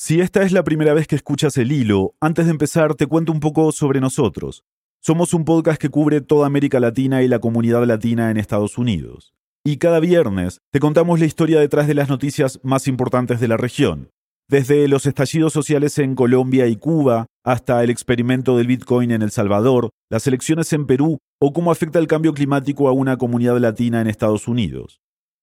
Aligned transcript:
Si 0.00 0.20
esta 0.20 0.44
es 0.44 0.52
la 0.52 0.62
primera 0.62 0.94
vez 0.94 1.08
que 1.08 1.16
escuchas 1.16 1.56
el 1.56 1.72
hilo, 1.72 2.14
antes 2.20 2.44
de 2.44 2.52
empezar 2.52 2.94
te 2.94 3.08
cuento 3.08 3.32
un 3.32 3.40
poco 3.40 3.72
sobre 3.72 3.98
nosotros. 3.98 4.62
Somos 5.02 5.34
un 5.34 5.44
podcast 5.44 5.80
que 5.80 5.88
cubre 5.88 6.20
toda 6.20 6.46
América 6.46 6.78
Latina 6.78 7.24
y 7.24 7.26
la 7.26 7.40
comunidad 7.40 7.84
latina 7.84 8.30
en 8.30 8.36
Estados 8.36 8.78
Unidos. 8.78 9.34
Y 9.64 9.78
cada 9.78 9.98
viernes 9.98 10.60
te 10.70 10.78
contamos 10.78 11.18
la 11.18 11.26
historia 11.26 11.58
detrás 11.58 11.88
de 11.88 11.94
las 11.94 12.08
noticias 12.08 12.60
más 12.62 12.86
importantes 12.86 13.40
de 13.40 13.48
la 13.48 13.56
región, 13.56 14.10
desde 14.48 14.86
los 14.86 15.04
estallidos 15.04 15.52
sociales 15.52 15.98
en 15.98 16.14
Colombia 16.14 16.68
y 16.68 16.76
Cuba 16.76 17.26
hasta 17.44 17.82
el 17.82 17.90
experimento 17.90 18.56
del 18.56 18.68
Bitcoin 18.68 19.10
en 19.10 19.22
El 19.22 19.32
Salvador, 19.32 19.90
las 20.10 20.28
elecciones 20.28 20.72
en 20.72 20.86
Perú 20.86 21.18
o 21.40 21.52
cómo 21.52 21.72
afecta 21.72 21.98
el 21.98 22.06
cambio 22.06 22.34
climático 22.34 22.88
a 22.88 22.92
una 22.92 23.16
comunidad 23.16 23.58
latina 23.58 24.00
en 24.00 24.06
Estados 24.06 24.46
Unidos. 24.46 25.00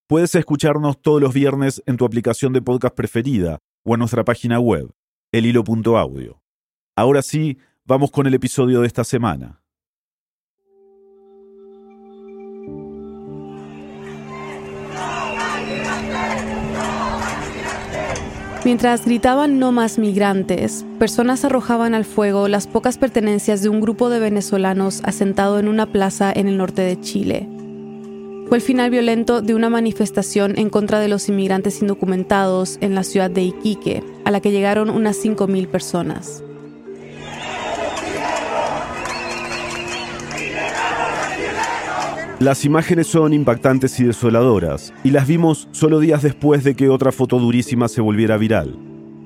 Puedes 0.08 0.34
escucharnos 0.34 1.02
todos 1.02 1.22
los 1.22 1.34
viernes 1.34 1.84
en 1.88 1.98
tu 1.98 2.06
aplicación 2.06 2.54
de 2.54 2.62
podcast 2.62 2.96
preferida 2.96 3.60
o 3.86 3.94
en 3.94 4.00
nuestra 4.00 4.26
página 4.26 4.60
web, 4.60 4.92
elhilo.audio. 5.32 6.42
Ahora 6.96 7.22
sí, 7.22 7.58
vamos 7.86 8.12
con 8.12 8.26
el 8.26 8.34
episodio 8.34 8.82
de 8.82 8.88
esta 8.88 9.04
semana. 9.04 9.62
Mientras 18.66 19.06
gritaban 19.06 19.60
no 19.60 19.72
más 19.72 20.00
migrantes, 20.00 20.88
personas 20.98 21.46
arrojaban 21.46 21.94
al 21.94 22.04
fuego 22.04 22.48
las 22.48 22.66
pocas 22.66 22.98
pertenencias 22.98 23.62
de 23.62 23.70
un 23.70 23.80
grupo 23.80 24.10
de 24.10 24.20
venezolanos 24.20 25.02
asentado 25.04 25.60
en 25.60 25.68
una 25.68 25.86
plaza 25.86 26.34
en 26.36 26.48
el 26.48 26.58
norte 26.58 26.82
de 26.82 27.00
Chile 27.00 27.55
fue 28.48 28.58
el 28.58 28.64
final 28.64 28.92
violento 28.92 29.42
de 29.42 29.56
una 29.56 29.70
manifestación 29.70 30.58
en 30.58 30.70
contra 30.70 31.00
de 31.00 31.08
los 31.08 31.28
inmigrantes 31.30 31.82
indocumentados 31.82 32.78
en 32.82 32.94
la 32.94 33.04
ciudad 33.04 33.32
de 33.32 33.44
Iquique, 33.44 34.04
a 34.24 34.32
la 34.32 34.40
que 34.40 34.52
llegaron 34.52 34.90
unas 34.90 35.24
5.000 35.24 35.68
personas. 35.68 36.44
Las 42.40 42.66
imágenes 42.66 43.08
son 43.08 43.34
impactantes 43.34 44.00
y 44.00 44.04
desoladoras, 44.04 44.94
y 45.04 45.12
las 45.12 45.28
vimos 45.28 45.68
solo 45.72 46.00
días 46.00 46.22
después 46.22 46.64
de 46.64 46.76
que 46.76 46.90
otra 46.90 47.12
foto 47.12 47.40
durísima 47.40 47.88
se 47.88 48.02
volviera 48.02 48.38
viral. 48.38 48.78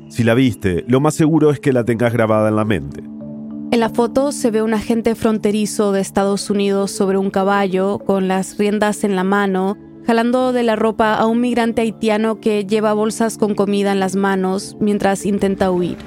Si 0.09 0.23
la 0.23 0.35
viste, 0.35 0.85
lo 0.87 0.99
más 1.01 1.15
seguro 1.15 1.51
es 1.51 1.59
que 1.59 1.73
la 1.73 1.83
tengas 1.83 2.13
grabada 2.13 2.49
en 2.49 2.55
la 2.55 2.65
mente. 2.65 3.18
En 3.71 3.81
la 3.81 3.89
foto 3.89 4.31
se 4.31 4.49
ve 4.49 4.63
un 4.63 4.73
agente 4.73 5.13
fronterizo 5.13 5.91
de 5.91 6.01
Estados 6.01 6.49
Unidos 6.49 6.89
sobre 6.89 7.19
un 7.19 7.29
caballo, 7.29 7.99
con 7.99 8.27
las 8.27 8.57
riendas 8.57 9.03
en 9.03 9.15
la 9.15 9.23
mano, 9.23 9.77
jalando 10.07 10.53
de 10.53 10.63
la 10.63 10.75
ropa 10.75 11.13
a 11.13 11.27
un 11.27 11.39
migrante 11.39 11.83
haitiano 11.83 12.39
que 12.39 12.65
lleva 12.65 12.93
bolsas 12.93 13.37
con 13.37 13.53
comida 13.53 13.91
en 13.91 13.99
las 13.99 14.15
manos 14.15 14.75
mientras 14.79 15.23
intenta 15.23 15.69
huir. 15.69 15.97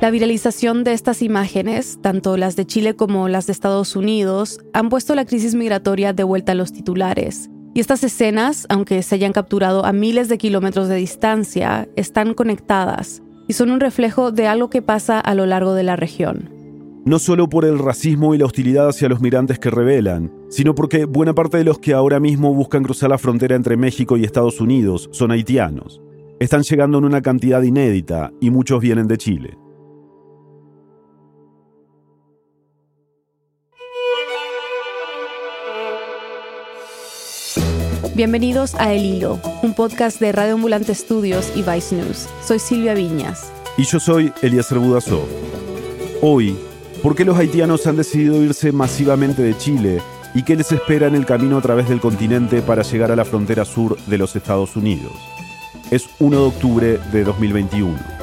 La 0.00 0.10
viralización 0.10 0.82
de 0.82 0.94
estas 0.94 1.20
imágenes, 1.20 1.98
tanto 2.00 2.38
las 2.38 2.56
de 2.56 2.64
Chile 2.64 2.96
como 2.96 3.28
las 3.28 3.46
de 3.46 3.52
Estados 3.52 3.96
Unidos, 3.96 4.58
han 4.72 4.88
puesto 4.88 5.14
la 5.14 5.26
crisis 5.26 5.54
migratoria 5.54 6.14
de 6.14 6.24
vuelta 6.24 6.52
a 6.52 6.54
los 6.54 6.72
titulares. 6.72 7.50
Y 7.74 7.80
estas 7.80 8.02
escenas, 8.02 8.64
aunque 8.70 9.02
se 9.02 9.16
hayan 9.16 9.34
capturado 9.34 9.84
a 9.84 9.92
miles 9.92 10.30
de 10.30 10.38
kilómetros 10.38 10.88
de 10.88 10.96
distancia, 10.96 11.86
están 11.96 12.32
conectadas 12.32 13.22
y 13.46 13.52
son 13.52 13.70
un 13.70 13.78
reflejo 13.78 14.32
de 14.32 14.46
algo 14.46 14.70
que 14.70 14.80
pasa 14.80 15.20
a 15.20 15.34
lo 15.34 15.44
largo 15.44 15.74
de 15.74 15.82
la 15.82 15.96
región. 15.96 16.48
No 17.04 17.18
solo 17.18 17.50
por 17.50 17.66
el 17.66 17.78
racismo 17.78 18.34
y 18.34 18.38
la 18.38 18.46
hostilidad 18.46 18.88
hacia 18.88 19.08
los 19.10 19.20
migrantes 19.20 19.58
que 19.58 19.68
revelan, 19.68 20.32
sino 20.48 20.74
porque 20.74 21.04
buena 21.04 21.34
parte 21.34 21.58
de 21.58 21.64
los 21.64 21.78
que 21.78 21.92
ahora 21.92 22.20
mismo 22.20 22.54
buscan 22.54 22.84
cruzar 22.84 23.10
la 23.10 23.18
frontera 23.18 23.54
entre 23.54 23.76
México 23.76 24.16
y 24.16 24.24
Estados 24.24 24.62
Unidos 24.62 25.10
son 25.12 25.30
haitianos. 25.30 26.00
Están 26.38 26.62
llegando 26.62 26.96
en 26.96 27.04
una 27.04 27.20
cantidad 27.20 27.60
inédita 27.60 28.32
y 28.40 28.48
muchos 28.48 28.80
vienen 28.80 29.06
de 29.06 29.18
Chile. 29.18 29.59
Bienvenidos 38.20 38.74
a 38.74 38.92
El 38.92 39.02
Hilo, 39.02 39.40
un 39.62 39.72
podcast 39.72 40.20
de 40.20 40.30
Radio 40.30 40.52
Ambulante 40.52 40.92
Estudios 40.92 41.50
y 41.56 41.62
Vice 41.62 41.96
News. 41.96 42.28
Soy 42.44 42.58
Silvia 42.58 42.92
Viñas. 42.92 43.50
Y 43.78 43.84
yo 43.84 43.98
soy 43.98 44.30
Elías 44.42 44.70
Budazov. 44.70 45.24
Hoy, 46.20 46.54
¿por 47.02 47.16
qué 47.16 47.24
los 47.24 47.38
haitianos 47.38 47.86
han 47.86 47.96
decidido 47.96 48.42
irse 48.42 48.72
masivamente 48.72 49.40
de 49.40 49.56
Chile 49.56 50.02
y 50.34 50.42
qué 50.42 50.54
les 50.54 50.70
espera 50.70 51.06
en 51.06 51.14
el 51.14 51.24
camino 51.24 51.56
a 51.56 51.62
través 51.62 51.88
del 51.88 51.98
continente 51.98 52.60
para 52.60 52.82
llegar 52.82 53.10
a 53.10 53.16
la 53.16 53.24
frontera 53.24 53.64
sur 53.64 53.96
de 54.04 54.18
los 54.18 54.36
Estados 54.36 54.76
Unidos? 54.76 55.12
Es 55.90 56.06
1 56.18 56.38
de 56.38 56.46
octubre 56.46 57.00
de 57.10 57.24
2021. 57.24 58.19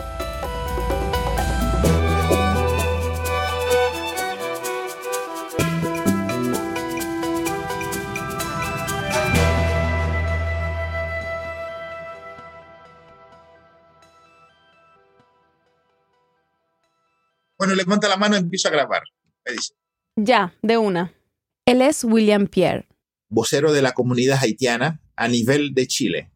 Bueno, 17.58 17.76
levanta 17.76 18.08
la 18.08 18.18
mano 18.18 18.36
y 18.36 18.40
empiezo 18.40 18.68
a 18.68 18.72
grabar. 18.72 19.04
Me 19.46 19.54
dice. 19.54 19.74
Ya, 20.16 20.54
de 20.62 20.78
una. 20.78 21.14
Él 21.66 21.82
es 21.82 22.04
William 22.04 22.48
Pierre. 22.48 22.88
Vocero 23.30 23.74
de 23.74 23.82
la 23.82 23.94
comunidad 23.94 24.40
haitiana 24.42 25.02
a 25.16 25.28
nivel 25.28 25.74
de 25.74 25.88
Chile. 25.88 26.32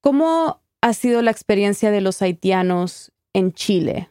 ¿Cómo 0.00 0.62
ha 0.80 0.94
sido 0.94 1.22
la 1.22 1.30
experiencia 1.30 1.90
de 1.90 2.00
los 2.00 2.22
haitianos 2.22 3.12
en 3.32 3.52
Chile? 3.52 4.10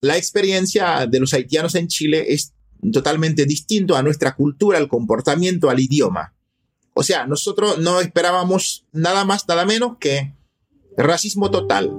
La 0.00 0.16
experiencia 0.16 1.06
de 1.06 1.20
los 1.20 1.34
haitianos 1.34 1.74
en 1.74 1.88
Chile 1.88 2.32
es 2.32 2.54
totalmente 2.92 3.44
distinto 3.44 3.96
a 3.96 4.02
nuestra 4.02 4.36
cultura, 4.36 4.78
al 4.78 4.88
comportamiento, 4.88 5.70
al 5.70 5.80
idioma. 5.80 6.34
O 6.94 7.02
sea, 7.02 7.26
nosotros 7.26 7.78
no 7.78 8.00
esperábamos 8.00 8.86
nada 8.92 9.24
más, 9.24 9.46
nada 9.48 9.64
menos 9.66 9.98
que 9.98 10.34
racismo 10.96 11.50
total. 11.50 11.90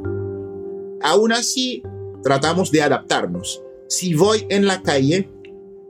Aún 1.02 1.32
así, 1.32 1.84
tratamos 2.24 2.72
de 2.72 2.82
adaptarnos. 2.82 3.62
Si 3.88 4.14
voy 4.14 4.46
en 4.50 4.68
la 4.68 4.82
calle, 4.82 5.30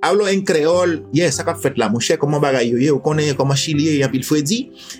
hablo 0.01 0.27
en 0.27 0.43
creol, 0.43 1.07
y 1.11 1.21
la 1.75 1.91
como 2.17 2.41
como 3.35 3.53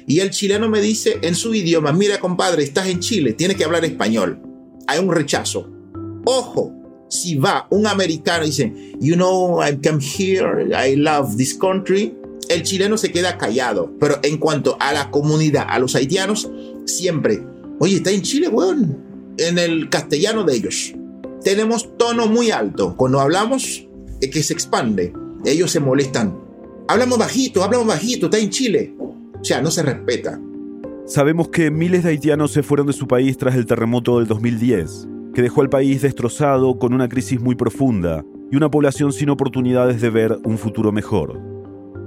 y 0.08 0.20
el 0.20 0.30
chileno 0.32 0.70
me 0.70 0.82
dice 0.82 1.20
en 1.22 1.36
su 1.36 1.54
idioma, 1.54 1.94
mira 1.94 2.20
compadre, 2.20 2.64
estás 2.64 2.88
en 2.88 3.00
Chile, 3.00 3.34
tienes 3.34 3.58
que 3.58 3.64
hablar 3.64 3.86
español. 3.86 4.42
Hay 4.88 5.00
un 5.00 5.14
rechazo. 5.14 5.70
Ojo, 6.26 6.74
si 7.10 7.36
va 7.36 7.68
un 7.70 7.88
americano 7.88 8.44
y 8.44 8.48
dice, 8.48 8.74
you 9.00 9.16
know, 9.16 9.64
I 9.64 9.78
come 9.78 10.00
here, 10.02 10.68
I 10.76 10.96
love 10.96 11.38
this 11.38 11.54
country, 11.54 12.16
el 12.50 12.64
chileno 12.64 12.98
se 12.98 13.12
queda 13.12 13.38
callado. 13.38 13.94
Pero 14.00 14.20
en 14.24 14.38
cuanto 14.38 14.76
a 14.80 14.92
la 14.94 15.10
comunidad, 15.12 15.66
a 15.70 15.80
los 15.80 15.96
haitianos, 15.96 16.50
siempre, 16.86 17.42
oye, 17.80 17.98
está 17.98 18.12
en 18.12 18.22
Chile, 18.22 18.50
weón, 18.50 18.98
en 19.38 19.58
el 19.58 19.90
castellano 19.90 20.44
de 20.44 20.56
ellos 20.56 20.94
tenemos 21.44 21.98
tono 21.98 22.28
muy 22.28 22.52
alto. 22.52 22.96
Cuando 22.96 23.20
hablamos, 23.20 23.88
es 24.22 24.30
que 24.30 24.44
se 24.44 24.54
expande. 24.54 25.14
Ellos 25.46 25.72
se 25.72 25.80
molestan. 25.80 26.38
Hablamos 26.88 27.18
bajito, 27.18 27.64
hablamos 27.64 27.88
bajito, 27.88 28.26
está 28.26 28.40
en 28.40 28.50
Chile. 28.50 28.94
O 29.00 29.44
sea, 29.44 29.62
no 29.62 29.72
se 29.72 29.84
respeta. 29.84 30.40
Sabemos 31.06 31.50
que 31.50 31.72
miles 31.72 32.04
de 32.04 32.10
haitianos 32.10 32.52
se 32.52 32.64
fueron 32.64 32.88
de 32.88 32.94
su 32.94 33.08
país 33.08 33.38
tras 33.38 33.56
el 33.56 33.66
terremoto 33.66 34.20
del 34.20 34.28
2010, 34.28 35.08
que 35.34 35.42
dejó 35.42 35.62
al 35.62 35.70
país 35.70 36.02
destrozado 36.02 36.78
con 36.78 36.94
una 36.94 37.10
crisis 37.10 37.40
muy 37.40 37.56
profunda 37.56 38.24
y 38.52 38.56
una 38.56 38.70
población 38.70 39.14
sin 39.14 39.30
oportunidades 39.30 40.02
de 40.02 40.10
ver 40.10 40.38
un 40.44 40.58
futuro 40.58 40.92
mejor. 40.92 41.40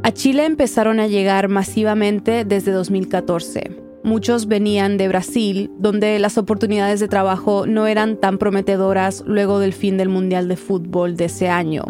A 0.05 0.13
Chile 0.13 0.45
empezaron 0.45 1.01
a 1.01 1.07
llegar 1.07 1.49
masivamente 1.49 2.45
desde 2.45 2.73
2014. 2.73 3.82
Muchos 4.05 4.47
venían 4.47 4.99
de 4.99 5.07
Brasil, 5.07 5.71
donde 5.79 6.19
las 6.19 6.37
oportunidades 6.37 6.99
de 6.99 7.07
trabajo 7.07 7.67
no 7.67 7.87
eran 7.87 8.19
tan 8.19 8.37
prometedoras 8.39 9.23
luego 9.27 9.61
del 9.61 9.73
fin 9.73 9.97
del 9.97 10.09
Mundial 10.09 10.49
de 10.49 10.57
Fútbol 10.57 11.17
de 11.17 11.27
ese 11.27 11.49
año. 11.49 11.85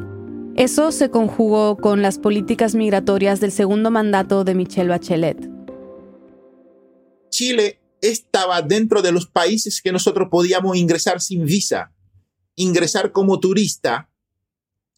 Eso 0.55 0.93
se 0.93 1.11
conjugó 1.11 1.79
con 1.79 2.03
las 2.03 2.19
políticas 2.19 2.75
migratorias 2.75 3.41
del 3.41 3.51
segundo 3.51 3.91
mandato 3.91 4.45
de 4.45 4.55
Michelle 4.55 4.91
Bachelet. 4.91 5.49
Chile 7.31 7.81
estaba 8.03 8.61
dentro 8.61 9.01
de 9.01 9.13
los 9.13 9.27
países 9.27 9.81
que 9.81 9.93
nosotros 9.93 10.29
podíamos 10.31 10.77
ingresar 10.77 11.23
sin 11.23 11.47
visa, 11.47 11.95
ingresar 12.57 13.13
como 13.13 13.41
turista, 13.41 14.11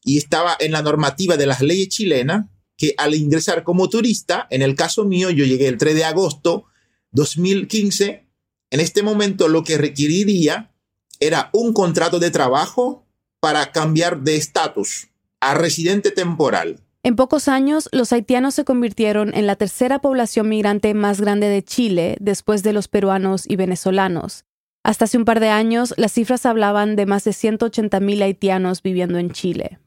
y 0.02 0.18
estaba 0.18 0.56
en 0.58 0.72
la 0.72 0.82
normativa 0.82 1.36
de 1.36 1.46
las 1.46 1.62
leyes 1.62 1.88
chilenas 1.88 2.46
que 2.76 2.94
al 2.98 3.14
ingresar 3.14 3.62
como 3.62 3.88
turista, 3.88 4.48
en 4.50 4.62
el 4.62 4.74
caso 4.74 5.04
mío, 5.04 5.30
yo 5.30 5.44
llegué 5.44 5.68
el 5.68 5.78
3 5.78 5.94
de 5.94 6.04
agosto 6.04 6.66
2015, 7.14 8.26
en 8.70 8.80
este 8.80 9.02
momento 9.02 9.48
lo 9.48 9.64
que 9.64 9.78
requeriría 9.78 10.74
era 11.20 11.48
un 11.52 11.72
contrato 11.72 12.18
de 12.18 12.30
trabajo 12.30 13.06
para 13.40 13.72
cambiar 13.72 14.20
de 14.20 14.36
estatus 14.36 15.08
a 15.40 15.54
residente 15.54 16.10
temporal. 16.10 16.80
En 17.02 17.16
pocos 17.16 17.48
años, 17.48 17.88
los 17.92 18.12
haitianos 18.12 18.54
se 18.54 18.64
convirtieron 18.64 19.34
en 19.34 19.46
la 19.46 19.56
tercera 19.56 20.00
población 20.00 20.48
migrante 20.48 20.94
más 20.94 21.20
grande 21.20 21.48
de 21.48 21.62
Chile, 21.62 22.16
después 22.18 22.62
de 22.62 22.72
los 22.72 22.88
peruanos 22.88 23.44
y 23.46 23.56
venezolanos. 23.56 24.44
Hasta 24.82 25.04
hace 25.04 25.18
un 25.18 25.24
par 25.24 25.38
de 25.38 25.50
años, 25.50 25.94
las 25.96 26.12
cifras 26.12 26.46
hablaban 26.46 26.96
de 26.96 27.06
más 27.06 27.24
de 27.24 27.32
180.000 27.32 28.22
haitianos 28.22 28.82
viviendo 28.82 29.18
en 29.18 29.30
Chile. 29.30 29.78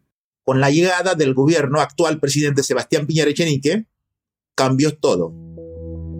Con 0.46 0.62
la 0.62 0.70
llegada 0.70 1.16
del 1.16 1.34
gobierno 1.34 1.82
actual 1.82 2.20
presidente 2.20 2.64
Sebastián 2.64 3.06
Piñera 3.06 3.32
Echenique, 3.32 3.86
cambió 4.56 4.96
todo. 4.96 5.47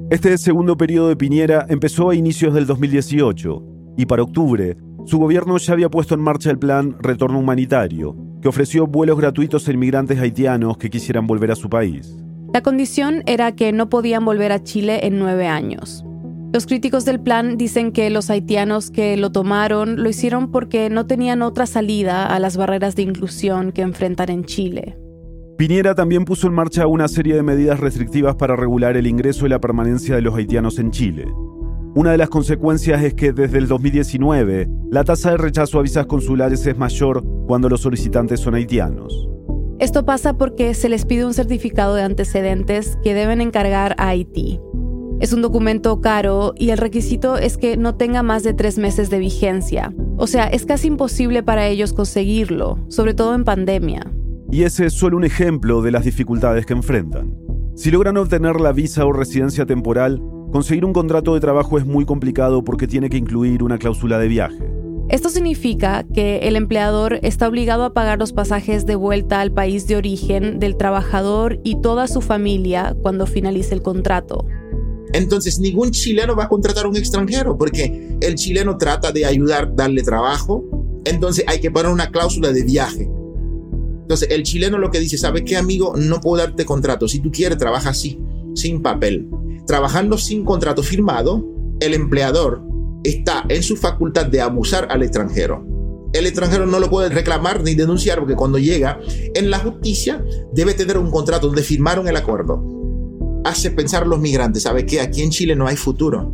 Este 0.10 0.38
segundo 0.38 0.78
periodo 0.78 1.10
de 1.10 1.18
Piñera 1.18 1.66
empezó 1.68 2.10
a 2.10 2.16
inicios 2.16 2.54
del 2.54 2.66
2018 2.66 3.62
y 3.98 4.06
para 4.06 4.24
octubre 4.24 4.78
su 5.06 5.20
gobierno 5.20 5.58
ya 5.58 5.74
había 5.74 5.90
puesto 5.90 6.16
en 6.16 6.22
marcha 6.22 6.50
el 6.50 6.58
plan 6.58 6.96
Retorno 7.02 7.40
Humanitario, 7.40 8.16
que 8.42 8.48
ofreció 8.48 8.88
vuelos 8.88 9.18
gratuitos 9.18 9.68
a 9.68 9.74
inmigrantes 9.74 10.18
haitianos 10.18 10.78
que 10.78 10.90
quisieran 10.90 11.28
volver 11.28 11.52
a 11.52 11.56
su 11.58 11.70
país. 11.70 12.16
La 12.54 12.64
condición 12.64 13.22
era 13.26 13.54
que 13.54 13.74
no 13.74 13.90
podían 13.90 14.24
volver 14.24 14.54
a 14.54 14.64
Chile 14.64 15.06
en 15.06 15.20
nueve 15.20 15.48
años. 15.48 16.06
Los 16.54 16.68
críticos 16.68 17.04
del 17.04 17.20
plan 17.20 17.58
dicen 17.58 17.92
que 17.92 18.10
los 18.10 18.30
haitianos 18.30 18.92
que 18.92 19.18
lo 19.18 19.34
tomaron 19.34 20.02
lo 20.02 20.08
hicieron 20.08 20.52
porque 20.52 20.90
no 20.90 21.06
tenían 21.06 21.42
otra 21.42 21.66
salida 21.66 22.34
a 22.34 22.40
las 22.40 22.56
barreras 22.56 22.96
de 22.96 23.02
inclusión 23.02 23.74
que 23.74 23.82
enfrentan 23.82 24.30
en 24.30 24.46
Chile. 24.46 24.98
Piñera 25.58 25.96
también 25.96 26.24
puso 26.24 26.46
en 26.46 26.54
marcha 26.54 26.86
una 26.86 27.08
serie 27.08 27.34
de 27.34 27.42
medidas 27.42 27.80
restrictivas 27.80 28.36
para 28.36 28.56
regular 28.56 28.96
el 28.96 29.08
ingreso 29.08 29.48
y 29.48 29.50
la 29.50 29.60
permanencia 29.60 30.14
de 30.14 30.22
los 30.22 30.36
haitianos 30.36 30.78
en 30.78 30.92
Chile. 30.92 31.26
Una 31.96 32.12
de 32.12 32.20
las 32.20 32.30
consecuencias 32.30 33.04
es 33.04 33.16
que 33.16 33.34
desde 33.34 33.58
el 33.58 33.68
2019 33.68 34.70
la 34.92 35.04
tasa 35.04 35.32
de 35.32 35.38
rechazo 35.38 35.80
a 35.80 35.82
visas 35.82 36.06
consulares 36.06 36.64
es 36.68 36.78
mayor 36.78 37.24
cuando 37.48 37.70
los 37.70 37.82
solicitantes 37.82 38.40
son 38.40 38.54
haitianos. 38.54 39.28
Esto 39.80 40.06
pasa 40.06 40.38
porque 40.38 40.76
se 40.76 40.90
les 40.90 41.06
pide 41.06 41.26
un 41.26 41.34
certificado 41.34 41.96
de 41.96 42.04
antecedentes 42.04 42.96
que 43.04 43.16
deben 43.16 43.42
encargar 43.42 43.96
a 43.98 44.10
Haití. 44.10 44.60
Es 45.20 45.34
un 45.34 45.42
documento 45.42 46.02
caro 46.02 46.54
y 46.56 46.70
el 46.70 46.78
requisito 46.78 47.36
es 47.36 47.58
que 47.58 47.78
no 47.78 47.96
tenga 47.96 48.22
más 48.22 48.44
de 48.44 48.54
tres 48.54 48.78
meses 48.78 49.10
de 49.10 49.18
vigencia. 49.18 49.92
O 50.18 50.28
sea, 50.28 50.46
es 50.46 50.68
casi 50.68 50.88
imposible 50.88 51.42
para 51.42 51.66
ellos 51.66 51.94
conseguirlo, 51.94 52.78
sobre 52.90 53.16
todo 53.16 53.34
en 53.34 53.44
pandemia. 53.44 54.06
Y 54.52 54.64
ese 54.64 54.86
es 54.86 54.94
solo 54.94 55.18
un 55.18 55.26
ejemplo 55.26 55.82
de 55.82 55.92
las 55.92 56.06
dificultades 56.06 56.66
que 56.66 56.74
enfrentan. 56.74 57.36
Si 57.76 57.92
logran 57.92 58.18
obtener 58.18 58.60
la 58.62 58.72
visa 58.72 59.06
o 59.06 59.12
residencia 59.12 59.66
temporal, 59.66 60.22
conseguir 60.52 60.86
un 60.86 60.94
contrato 60.94 61.34
de 61.34 61.42
trabajo 61.42 61.78
es 61.78 61.86
muy 61.86 62.06
complicado 62.06 62.64
porque 62.64 62.88
tiene 62.88 63.10
que 63.10 63.18
incluir 63.18 63.62
una 63.62 63.78
cláusula 63.78 64.18
de 64.18 64.28
viaje. 64.28 64.58
Esto 65.10 65.30
significa 65.30 66.06
que 66.14 66.40
el 66.40 66.56
empleador 66.56 67.20
está 67.22 67.48
obligado 67.48 67.86
a 67.86 67.94
pagar 67.94 68.20
los 68.20 68.34
pasajes 68.34 68.86
de 68.86 68.96
vuelta 68.96 69.40
al 69.40 69.54
país 69.54 69.88
de 69.88 69.96
origen 69.96 70.60
del 70.60 70.76
trabajador 70.76 71.60
y 71.64 71.80
toda 71.82 72.08
su 72.08 72.22
familia 72.22 72.96
cuando 73.02 73.26
finalice 73.26 73.74
el 73.76 73.82
contrato. 73.82 74.46
Entonces, 75.14 75.60
ningún 75.60 75.92
chileno 75.92 76.36
va 76.36 76.46
a 76.46 76.50
contratar 76.50 76.86
a 76.86 76.90
un 76.90 76.98
extranjero 76.98 77.58
porque 77.58 78.18
el 78.20 78.36
chileno 78.36 78.78
trata 78.78 79.12
de 79.12 79.26
ayudar, 79.26 79.74
darle 79.76 80.04
trabajo. 80.04 80.66
Entonces, 81.06 81.46
hay 81.48 81.62
que 81.62 81.72
poner 81.72 81.92
una 81.92 82.12
cláusula 82.12 82.52
de 82.52 82.64
viaje. 82.64 83.10
Entonces, 84.08 84.30
el 84.32 84.44
chileno 84.44 84.78
lo 84.78 84.90
que 84.90 85.02
dice, 85.02 85.18
¿sabe 85.18 85.44
qué, 85.44 85.58
amigo? 85.58 85.94
No 85.98 86.22
puedo 86.22 86.42
darte 86.42 86.64
contrato. 86.64 87.10
Si 87.10 87.20
tú 87.20 87.30
quieres, 87.30 87.58
trabaja 87.58 87.90
así, 87.90 88.18
sin 88.56 88.82
papel. 88.82 89.28
Trabajando 89.66 90.18
sin 90.18 90.46
contrato 90.46 90.82
firmado, 90.82 91.46
el 91.82 91.94
empleador 91.94 92.64
está 93.04 93.46
en 93.50 93.62
su 93.64 93.76
facultad 93.76 94.28
de 94.28 94.40
abusar 94.40 94.88
al 94.90 95.04
extranjero. 95.04 95.66
El 96.14 96.26
extranjero 96.26 96.66
no 96.66 96.80
lo 96.80 96.90
puede 96.90 97.10
reclamar 97.10 97.64
ni 97.64 97.76
denunciar 97.76 98.20
porque 98.20 98.36
cuando 98.36 98.58
llega 98.58 98.98
en 99.36 99.50
la 99.50 99.60
justicia 99.60 100.24
debe 100.54 100.74
tener 100.74 100.98
un 100.98 101.12
contrato 101.12 101.48
donde 101.48 101.64
firmaron 101.64 102.08
el 102.08 102.16
acuerdo 102.16 102.78
hace 103.48 103.72
pensar 103.72 104.06
los 104.06 104.20
migrantes, 104.20 104.64
¿sabe 104.64 104.86
qué? 104.86 105.00
Aquí 105.00 105.22
en 105.22 105.30
Chile 105.30 105.56
no 105.56 105.68
hay 105.68 105.78
futuro. 105.78 106.34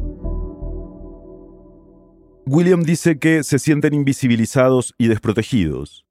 William 2.46 2.84
dice 2.84 3.20
que 3.20 3.44
se 3.44 3.60
sienten 3.60 3.94
invisibilizados 3.94 4.94
y 4.98 5.08
desprotegidos. 5.08 6.06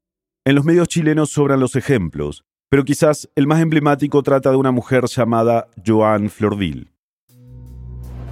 En 0.44 0.56
los 0.56 0.64
medios 0.64 0.88
chilenos 0.88 1.30
sobran 1.30 1.60
los 1.60 1.76
ejemplos, 1.76 2.44
pero 2.68 2.84
quizás 2.84 3.28
el 3.36 3.46
más 3.46 3.60
emblemático 3.60 4.22
trata 4.22 4.50
de 4.50 4.56
una 4.56 4.72
mujer 4.72 5.04
llamada 5.06 5.68
Joan 5.86 6.30
Flordil. 6.30 6.90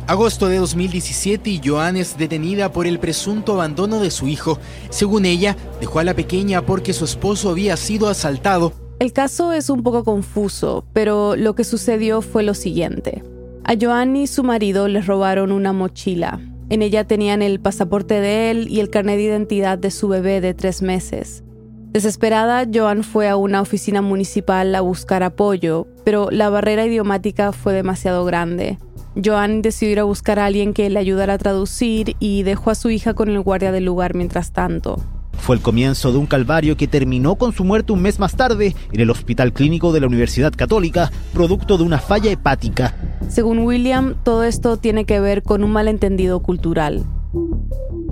Agosto 0.06 0.48
de 0.48 0.56
2017 0.56 1.50
y 1.50 1.60
Joan 1.64 1.96
es 1.96 2.18
detenida 2.18 2.72
por 2.72 2.88
el 2.88 2.98
presunto 2.98 3.52
abandono 3.52 4.00
de 4.00 4.10
su 4.10 4.26
hijo. 4.26 4.58
Según 4.88 5.24
ella, 5.24 5.56
dejó 5.80 6.00
a 6.00 6.04
la 6.04 6.14
pequeña 6.14 6.66
porque 6.66 6.92
su 6.92 7.04
esposo 7.04 7.50
había 7.50 7.76
sido 7.76 8.08
asaltado 8.08 8.72
el 9.00 9.14
caso 9.14 9.54
es 9.54 9.70
un 9.70 9.82
poco 9.82 10.04
confuso, 10.04 10.84
pero 10.92 11.34
lo 11.34 11.54
que 11.54 11.64
sucedió 11.64 12.20
fue 12.20 12.42
lo 12.42 12.52
siguiente. 12.52 13.24
A 13.64 13.72
Joan 13.80 14.14
y 14.14 14.26
su 14.26 14.44
marido 14.44 14.88
les 14.88 15.06
robaron 15.06 15.52
una 15.52 15.72
mochila. 15.72 16.38
En 16.68 16.82
ella 16.82 17.06
tenían 17.06 17.40
el 17.40 17.60
pasaporte 17.60 18.20
de 18.20 18.50
él 18.50 18.68
y 18.68 18.78
el 18.78 18.90
carnet 18.90 19.16
de 19.16 19.22
identidad 19.22 19.78
de 19.78 19.90
su 19.90 20.08
bebé 20.08 20.42
de 20.42 20.52
tres 20.52 20.82
meses. 20.82 21.42
Desesperada, 21.92 22.68
Joan 22.72 23.02
fue 23.02 23.28
a 23.28 23.36
una 23.36 23.60
oficina 23.60 24.00
municipal 24.00 24.72
a 24.76 24.80
buscar 24.80 25.24
apoyo, 25.24 25.88
pero 26.04 26.28
la 26.30 26.48
barrera 26.48 26.86
idiomática 26.86 27.50
fue 27.50 27.72
demasiado 27.72 28.24
grande. 28.24 28.78
Joan 29.22 29.60
decidió 29.60 29.92
ir 29.92 29.98
a 29.98 30.04
buscar 30.04 30.38
a 30.38 30.46
alguien 30.46 30.72
que 30.72 30.88
le 30.88 31.00
ayudara 31.00 31.34
a 31.34 31.38
traducir 31.38 32.14
y 32.20 32.44
dejó 32.44 32.70
a 32.70 32.76
su 32.76 32.90
hija 32.90 33.14
con 33.14 33.28
el 33.28 33.40
guardia 33.40 33.72
del 33.72 33.86
lugar 33.86 34.14
mientras 34.14 34.52
tanto. 34.52 35.02
Fue 35.32 35.56
el 35.56 35.62
comienzo 35.62 36.12
de 36.12 36.18
un 36.18 36.26
calvario 36.26 36.76
que 36.76 36.86
terminó 36.86 37.34
con 37.34 37.52
su 37.52 37.64
muerte 37.64 37.92
un 37.92 38.02
mes 38.02 38.20
más 38.20 38.36
tarde 38.36 38.76
en 38.92 39.00
el 39.00 39.10
Hospital 39.10 39.52
Clínico 39.52 39.92
de 39.92 39.98
la 39.98 40.06
Universidad 40.06 40.52
Católica, 40.52 41.10
producto 41.34 41.76
de 41.76 41.82
una 41.82 41.98
falla 41.98 42.30
hepática. 42.30 42.94
Según 43.28 43.58
William, 43.60 44.14
todo 44.22 44.44
esto 44.44 44.76
tiene 44.76 45.06
que 45.06 45.18
ver 45.18 45.42
con 45.42 45.64
un 45.64 45.72
malentendido 45.72 46.38
cultural. 46.40 47.04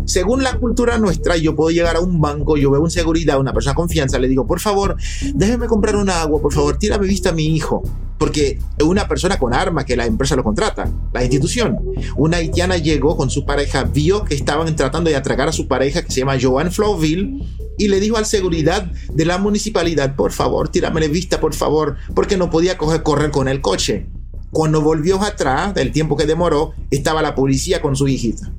Según 0.05 0.43
la 0.43 0.59
cultura 0.59 0.99
nuestra, 0.99 1.37
yo 1.37 1.55
puedo 1.55 1.71
llegar 1.71 1.97
a 1.97 2.01
un 2.01 2.21
banco, 2.21 2.57
yo 2.57 2.71
veo 2.71 2.81
un 2.81 2.91
seguridad, 2.91 3.39
una 3.39 3.53
persona 3.53 3.73
de 3.73 3.77
confianza, 3.77 4.19
le 4.19 4.29
digo, 4.29 4.47
por 4.47 4.61
favor, 4.61 4.97
déjeme 5.35 5.67
comprar 5.67 5.97
un 5.97 6.09
agua, 6.09 6.41
por 6.41 6.53
favor, 6.53 6.79
tírame 6.79 7.07
vista 7.07 7.31
a 7.31 7.33
mi 7.33 7.45
hijo. 7.47 7.83
Porque 8.17 8.59
es 8.77 8.85
una 8.85 9.07
persona 9.07 9.39
con 9.39 9.55
arma 9.55 9.85
que 9.85 9.97
la 9.97 10.07
empresa 10.07 10.35
lo 10.35 10.43
contrata, 10.43 10.91
la 11.13 11.23
institución. 11.23 11.79
Una 12.17 12.39
haitiana 12.39 12.77
llegó 12.77 13.17
con 13.17 13.31
su 13.31 13.45
pareja, 13.45 13.85
vio 13.85 14.25
que 14.25 14.35
estaban 14.35 14.75
tratando 14.75 15.09
de 15.09 15.15
atracar 15.15 15.49
a 15.49 15.53
su 15.53 15.69
pareja 15.69 16.03
que 16.03 16.11
se 16.11 16.21
llama 16.21 16.39
Joan 16.41 16.73
Flowville 16.73 17.45
y 17.79 17.87
le 17.87 18.01
dijo 18.01 18.17
al 18.17 18.27
seguridad 18.27 18.91
de 19.13 19.25
la 19.25 19.39
municipalidad, 19.39 20.17
por 20.17 20.33
favor, 20.33 20.69
tírame 20.69 21.07
vista, 21.07 21.39
por 21.39 21.55
favor, 21.55 21.97
porque 22.15 22.37
no 22.37 22.51
podía 22.51 22.77
coger, 22.77 23.05
correr 23.05 23.31
con 23.31 23.47
el 23.47 23.61
coche. 23.61 24.07
Cuando 24.51 24.81
volvió 24.81 25.23
atrás, 25.23 25.75
del 25.75 25.93
tiempo 25.93 26.17
que 26.17 26.27
demoró, 26.27 26.73
estaba 26.91 27.23
la 27.23 27.35
policía 27.35 27.81
con 27.81 27.95
su 27.95 28.09
hijita. 28.09 28.51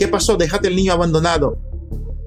¿Qué 0.00 0.08
pasó? 0.08 0.38
Déjate 0.38 0.68
el 0.68 0.76
niño 0.76 0.94
abandonado. 0.94 1.58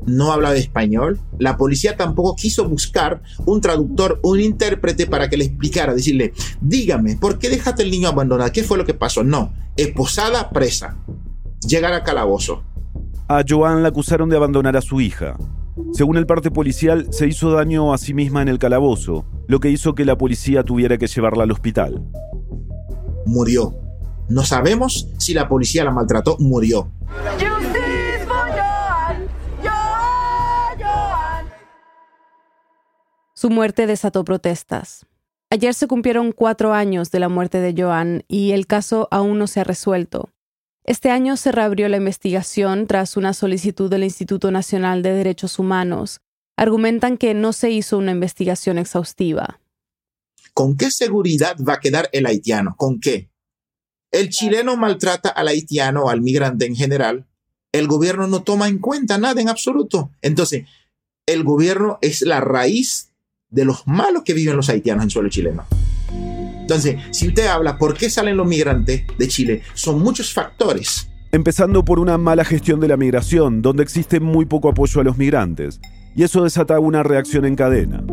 No 0.06 0.32
hablaba 0.32 0.54
español. 0.54 1.20
La 1.40 1.58
policía 1.58 1.98
tampoco 1.98 2.36
quiso 2.36 2.70
buscar 2.70 3.24
un 3.48 3.62
traductor, 3.62 4.20
un 4.22 4.40
intérprete 4.40 5.08
para 5.08 5.28
que 5.28 5.38
le 5.38 5.46
explicara, 5.46 5.96
decirle, 5.96 6.34
dígame, 6.62 7.18
¿por 7.18 7.40
qué 7.40 7.50
dejaste 7.50 7.82
el 7.82 7.90
niño 7.90 8.10
abandonado? 8.10 8.52
¿Qué 8.52 8.62
fue 8.62 8.78
lo 8.78 8.86
que 8.86 8.94
pasó? 8.94 9.24
No, 9.24 9.56
esposada 9.76 10.52
presa. 10.52 11.00
Llegar 11.68 11.94
al 11.94 12.04
calabozo. 12.04 12.62
A 13.28 13.44
Joan 13.44 13.82
la 13.82 13.90
acusaron 13.90 14.30
de 14.30 14.36
abandonar 14.36 14.78
a 14.78 14.82
su 14.82 15.02
hija. 15.02 15.36
Según 15.94 16.18
el 16.18 16.28
parte 16.28 16.52
policial, 16.52 17.08
se 17.10 17.28
hizo 17.28 17.54
daño 17.54 17.92
a 17.92 17.98
sí 17.98 18.14
misma 18.14 18.44
en 18.44 18.50
el 18.50 18.60
calabozo, 18.60 19.26
lo 19.48 19.60
que 19.60 19.72
hizo 19.72 19.96
que 19.96 20.06
la 20.06 20.16
policía 20.16 20.62
tuviera 20.62 21.00
que 21.00 21.08
llevarla 21.08 21.42
al 21.42 21.52
hospital. 21.52 22.04
Murió. 23.26 23.83
No 24.30 24.44
sabemos 24.44 25.10
si 25.18 25.34
la 25.34 25.48
policía 25.48 25.84
la 25.84 25.92
maltrató, 25.92 26.38
murió. 26.40 26.92
Su 33.34 33.50
muerte 33.50 33.88
desató 33.88 34.24
protestas. 34.24 35.06
Ayer 35.50 35.74
se 35.74 35.88
cumplieron 35.88 36.32
cuatro 36.32 36.74
años 36.74 37.12
de 37.12 37.20
la 37.20 37.28
muerte 37.28 37.60
de 37.60 37.76
Joan 37.80 38.24
y 38.28 38.52
el 38.52 38.68
caso 38.68 39.08
aún 39.12 39.38
no 39.38 39.48
se 39.48 39.60
ha 39.60 39.64
resuelto. 39.66 40.30
Este 40.86 41.12
año 41.12 41.36
se 41.36 41.52
reabrió 41.52 41.90
la 41.90 41.98
investigación 41.98 42.88
tras 42.88 43.18
una 43.18 43.34
solicitud 43.34 43.90
del 43.90 44.04
Instituto 44.04 44.50
Nacional 44.50 45.04
de 45.04 45.14
Derechos 45.14 45.60
Humanos. 45.60 46.22
Argumentan 46.56 47.18
que 47.18 47.34
no 47.34 47.52
se 47.52 47.70
hizo 47.70 47.98
una 47.98 48.12
investigación 48.12 48.78
exhaustiva. 48.78 49.60
¿Con 50.54 50.78
qué 50.78 50.90
seguridad 50.92 51.58
va 51.58 51.74
a 51.74 51.80
quedar 51.80 52.10
el 52.14 52.26
haitiano? 52.26 52.76
¿Con 52.78 53.00
qué? 53.00 53.30
El 54.14 54.30
chileno 54.30 54.78
maltrata 54.78 55.30
al 55.30 55.48
haitiano 55.48 56.04
o 56.04 56.10
al 56.10 56.22
migrante 56.22 56.68
en 56.68 56.76
general. 56.76 57.26
El 57.72 57.88
gobierno 57.88 58.28
no 58.28 58.44
toma 58.44 58.68
en 58.68 58.78
cuenta 58.78 59.18
nada 59.18 59.42
en 59.42 59.50
absoluto. 59.50 60.12
Entonces, 60.22 60.68
el 61.26 61.44
gobierno 61.44 61.98
es 62.00 62.22
la 62.22 62.40
raíz 62.40 63.12
de 63.50 63.66
los 63.66 63.88
malos 63.88 64.22
que 64.24 64.36
viven 64.36 64.56
los 64.56 64.70
haitianos 64.70 65.04
en 65.04 65.10
suelo 65.10 65.30
chileno. 65.30 65.66
Entonces, 66.12 66.98
si 67.10 67.30
usted 67.30 67.48
habla 67.48 67.80
por 67.80 67.98
qué 67.98 68.12
salen 68.12 68.38
los 68.38 68.46
migrantes 68.46 69.04
de 69.18 69.28
Chile, 69.28 69.64
son 69.74 70.00
muchos 70.00 70.32
factores. 70.32 71.10
Empezando 71.32 71.84
por 71.84 71.98
una 71.98 72.20
mala 72.20 72.46
gestión 72.46 72.80
de 72.80 72.90
la 72.90 72.98
migración, 72.98 73.64
donde 73.64 73.82
existe 73.82 74.20
muy 74.20 74.46
poco 74.46 74.70
apoyo 74.70 75.02
a 75.02 75.04
los 75.04 75.18
migrantes, 75.18 75.80
y 76.16 76.22
eso 76.22 76.44
desata 76.44 76.80
una 76.80 77.02
reacción 77.02 77.46
en 77.46 77.56
cadena. 77.56 78.04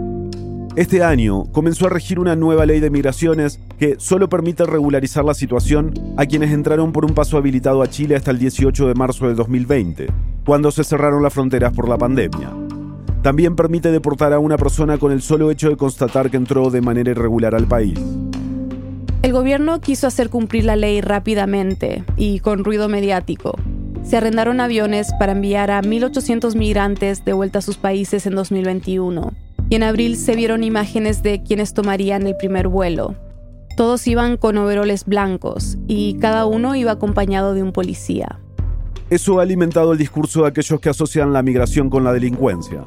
Este 0.76 1.02
año 1.02 1.46
comenzó 1.50 1.86
a 1.86 1.90
regir 1.90 2.20
una 2.20 2.36
nueva 2.36 2.64
ley 2.64 2.78
de 2.78 2.90
migraciones 2.90 3.58
que 3.76 3.96
solo 3.98 4.28
permite 4.28 4.64
regularizar 4.64 5.24
la 5.24 5.34
situación 5.34 5.92
a 6.16 6.26
quienes 6.26 6.52
entraron 6.52 6.92
por 6.92 7.04
un 7.04 7.12
paso 7.12 7.36
habilitado 7.36 7.82
a 7.82 7.88
Chile 7.88 8.14
hasta 8.14 8.30
el 8.30 8.38
18 8.38 8.86
de 8.86 8.94
marzo 8.94 9.26
de 9.26 9.34
2020, 9.34 10.06
cuando 10.44 10.70
se 10.70 10.84
cerraron 10.84 11.24
las 11.24 11.34
fronteras 11.34 11.72
por 11.72 11.88
la 11.88 11.98
pandemia. 11.98 12.50
También 13.20 13.56
permite 13.56 13.90
deportar 13.90 14.32
a 14.32 14.38
una 14.38 14.56
persona 14.56 14.96
con 14.96 15.10
el 15.10 15.22
solo 15.22 15.50
hecho 15.50 15.68
de 15.68 15.76
constatar 15.76 16.30
que 16.30 16.36
entró 16.36 16.70
de 16.70 16.80
manera 16.80 17.10
irregular 17.10 17.56
al 17.56 17.66
país. 17.66 17.98
El 19.22 19.32
gobierno 19.32 19.80
quiso 19.80 20.06
hacer 20.06 20.30
cumplir 20.30 20.64
la 20.64 20.76
ley 20.76 21.00
rápidamente 21.00 22.04
y 22.16 22.38
con 22.38 22.62
ruido 22.64 22.88
mediático. 22.88 23.58
Se 24.04 24.16
arrendaron 24.16 24.60
aviones 24.60 25.12
para 25.18 25.32
enviar 25.32 25.72
a 25.72 25.82
1.800 25.82 26.54
migrantes 26.54 27.24
de 27.24 27.32
vuelta 27.32 27.58
a 27.58 27.62
sus 27.62 27.76
países 27.76 28.24
en 28.26 28.36
2021. 28.36 29.32
Y 29.70 29.76
en 29.76 29.84
abril 29.84 30.16
se 30.16 30.34
vieron 30.34 30.64
imágenes 30.64 31.22
de 31.22 31.44
quienes 31.44 31.74
tomarían 31.74 32.26
el 32.26 32.36
primer 32.36 32.66
vuelo. 32.66 33.14
Todos 33.76 34.04
iban 34.08 34.36
con 34.36 34.58
overoles 34.58 35.04
blancos 35.04 35.78
y 35.86 36.18
cada 36.18 36.44
uno 36.44 36.74
iba 36.74 36.90
acompañado 36.90 37.54
de 37.54 37.62
un 37.62 37.72
policía. 37.72 38.40
Eso 39.10 39.38
ha 39.38 39.42
alimentado 39.42 39.92
el 39.92 39.98
discurso 39.98 40.42
de 40.42 40.48
aquellos 40.48 40.80
que 40.80 40.88
asocian 40.88 41.32
la 41.32 41.42
migración 41.42 41.88
con 41.88 42.02
la 42.02 42.12
delincuencia. 42.12 42.84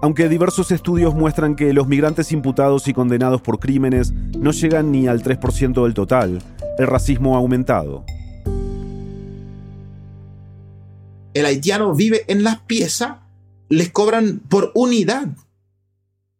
Aunque 0.00 0.30
diversos 0.30 0.70
estudios 0.70 1.14
muestran 1.14 1.54
que 1.54 1.74
los 1.74 1.86
migrantes 1.86 2.32
imputados 2.32 2.88
y 2.88 2.94
condenados 2.94 3.42
por 3.42 3.58
crímenes 3.58 4.12
no 4.12 4.52
llegan 4.52 4.90
ni 4.90 5.08
al 5.08 5.22
3% 5.22 5.82
del 5.82 5.92
total, 5.92 6.38
el 6.78 6.86
racismo 6.86 7.34
ha 7.34 7.38
aumentado. 7.38 8.06
El 11.34 11.44
haitiano 11.44 11.94
vive 11.94 12.24
en 12.28 12.44
las 12.44 12.60
piezas, 12.60 13.18
les 13.68 13.90
cobran 13.90 14.40
por 14.48 14.72
unidad 14.74 15.28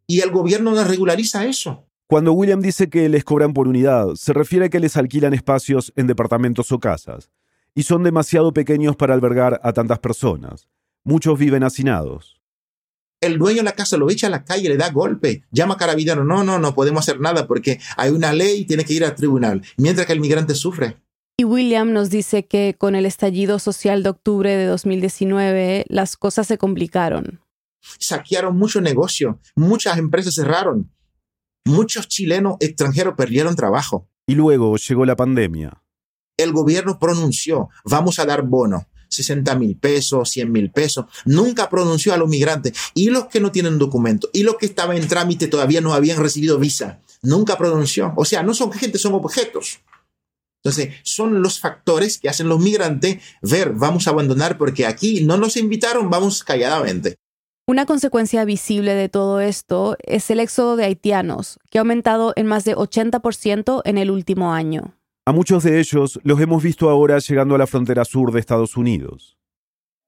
y 0.09 0.23
el 0.23 0.33
gobierno 0.33 0.73
no 0.73 0.83
regulariza 0.83 1.47
eso. 1.47 1.87
Cuando 2.09 2.33
William 2.33 2.61
dice 2.61 2.91
que 2.91 3.09
les 3.09 3.23
cobran 3.23 3.53
por 3.53 3.69
unidad, 3.69 4.17
se 4.17 4.33
refiere 4.33 4.65
a 4.65 4.69
que 4.69 4.81
les 4.81 4.97
alquilan 4.97 5.35
espacios 5.35 5.93
en 5.95 6.09
departamentos 6.09 6.73
o 6.73 6.81
casas, 6.81 7.31
y 7.77 7.85
son 7.85 8.03
demasiado 8.03 8.53
pequeños 8.53 8.97
para 8.97 9.15
albergar 9.15 9.61
a 9.63 9.73
tantas 9.73 10.01
personas. 10.01 10.67
Muchos 11.05 11.39
viven 11.39 11.63
hacinados 11.63 12.39
el 13.21 13.39
dueño 13.39 13.59
de 13.59 13.65
la 13.65 13.73
casa 13.73 13.97
lo 13.97 14.11
echa 14.11 14.29
a 14.29 14.31
la 14.31 14.45
calle, 14.45 14.69
le 14.69 14.77
da 14.77 14.91
golpe, 14.91 15.45
llama 15.51 15.75
a 15.75 15.77
carabinero, 15.77 16.25
no, 16.25 16.45
no, 16.45 16.59
no 16.59 16.75
podemos 16.75 17.01
hacer 17.01 17.21
nada 17.21 17.47
porque 17.47 17.81
hay 17.97 18.11
una 18.11 18.33
ley 18.33 18.61
y 18.61 18.65
tiene 18.65 18.85
que 18.85 18.95
ir 18.95 19.05
al 19.05 19.15
tribunal, 19.15 19.63
mientras 19.77 20.07
que 20.07 20.13
el 20.13 20.21
migrante 20.21 20.55
sufre. 20.55 20.97
Y 21.37 21.45
William 21.45 21.93
nos 21.93 22.11
dice 22.11 22.47
que 22.47 22.75
con 22.77 22.95
el 22.95 23.07
estallido 23.07 23.59
social 23.59 24.03
de 24.03 24.11
octubre 24.11 24.57
de 24.57 24.67
2019 24.67 25.87
las 25.89 26.17
cosas 26.17 26.47
se 26.47 26.59
complicaron. 26.59 27.41
Saquearon 27.99 28.57
mucho 28.57 28.81
negocio, 28.81 29.41
muchas 29.57 29.99
empresas 29.99 30.35
cerraron, 30.35 30.93
muchos 31.65 32.09
chilenos 32.09 32.57
extranjeros 32.61 33.15
perdieron 33.17 33.57
trabajo. 33.57 34.09
Y 34.27 34.35
luego 34.35 34.77
llegó 34.77 35.05
la 35.05 35.17
pandemia. 35.17 35.83
El 36.37 36.53
gobierno 36.53 36.99
pronunció, 36.99 37.69
vamos 37.85 38.19
a 38.19 38.27
dar 38.27 38.43
bono, 38.43 38.89
60 39.09 39.55
mil 39.57 39.77
pesos, 39.77 40.31
100 40.31 40.53
mil 40.53 40.71
pesos. 40.71 41.07
Nunca 41.25 41.69
pronunció 41.69 42.13
a 42.13 42.17
los 42.17 42.29
migrantes. 42.29 42.75
Y 42.95 43.11
los 43.11 43.27
que 43.27 43.41
no 43.41 43.51
tienen 43.53 43.79
documento, 43.79 44.29
y 44.33 44.43
los 44.43 44.57
que 44.57 44.67
estaban 44.67 44.97
en 44.97 45.09
trámite 45.09 45.49
todavía 45.49 45.81
no 45.81 45.95
habían 45.95 46.19
recibido 46.19 46.59
visa. 46.59 47.01
Nunca 47.23 47.57
pronunció. 47.59 48.13
O 48.17 48.25
sea, 48.25 48.43
no 48.43 48.55
son 48.55 48.73
gente, 48.73 48.99
son 48.99 49.15
objetos. 49.15 49.81
Entonces, 50.63 50.95
son 51.03 51.41
los 51.41 51.61
factores 51.61 52.19
que 52.19 52.29
hacen 52.29 52.49
los 52.49 52.61
migrantes 52.61 53.23
ver, 53.43 53.73
vamos 53.73 54.07
a 54.07 54.11
abandonar 54.11 54.59
porque 54.59 54.87
aquí 54.87 55.25
no 55.25 55.37
nos 55.37 55.57
invitaron, 55.57 56.11
vamos 56.11 56.43
calladamente. 56.43 57.17
Una 57.69 57.85
consecuencia 57.85 58.47
visible 58.47 58.95
de 58.95 59.11
todo 59.11 59.41
esto 59.41 59.99
es 60.03 60.31
el 60.31 60.41
éxodo 60.41 60.77
de 60.77 60.87
haitianos, 60.87 61.59
que 61.71 61.77
ha 61.77 61.83
aumentado 61.83 62.33
en 62.35 62.47
más 62.47 62.65
de 62.65 62.75
80% 62.75 63.83
en 63.85 63.99
el 63.99 64.11
último 64.11 64.55
año. 64.55 64.99
A 65.27 65.33
muchos 65.33 65.65
de 65.65 65.79
ellos 65.79 66.19
los 66.23 66.41
hemos 66.41 66.63
visto 66.63 66.89
ahora 66.89 67.19
llegando 67.19 67.55
a 67.55 67.59
la 67.59 67.67
frontera 67.67 68.07
sur 68.07 68.33
de 68.33 68.41
Estados 68.41 68.79
Unidos. 68.79 69.37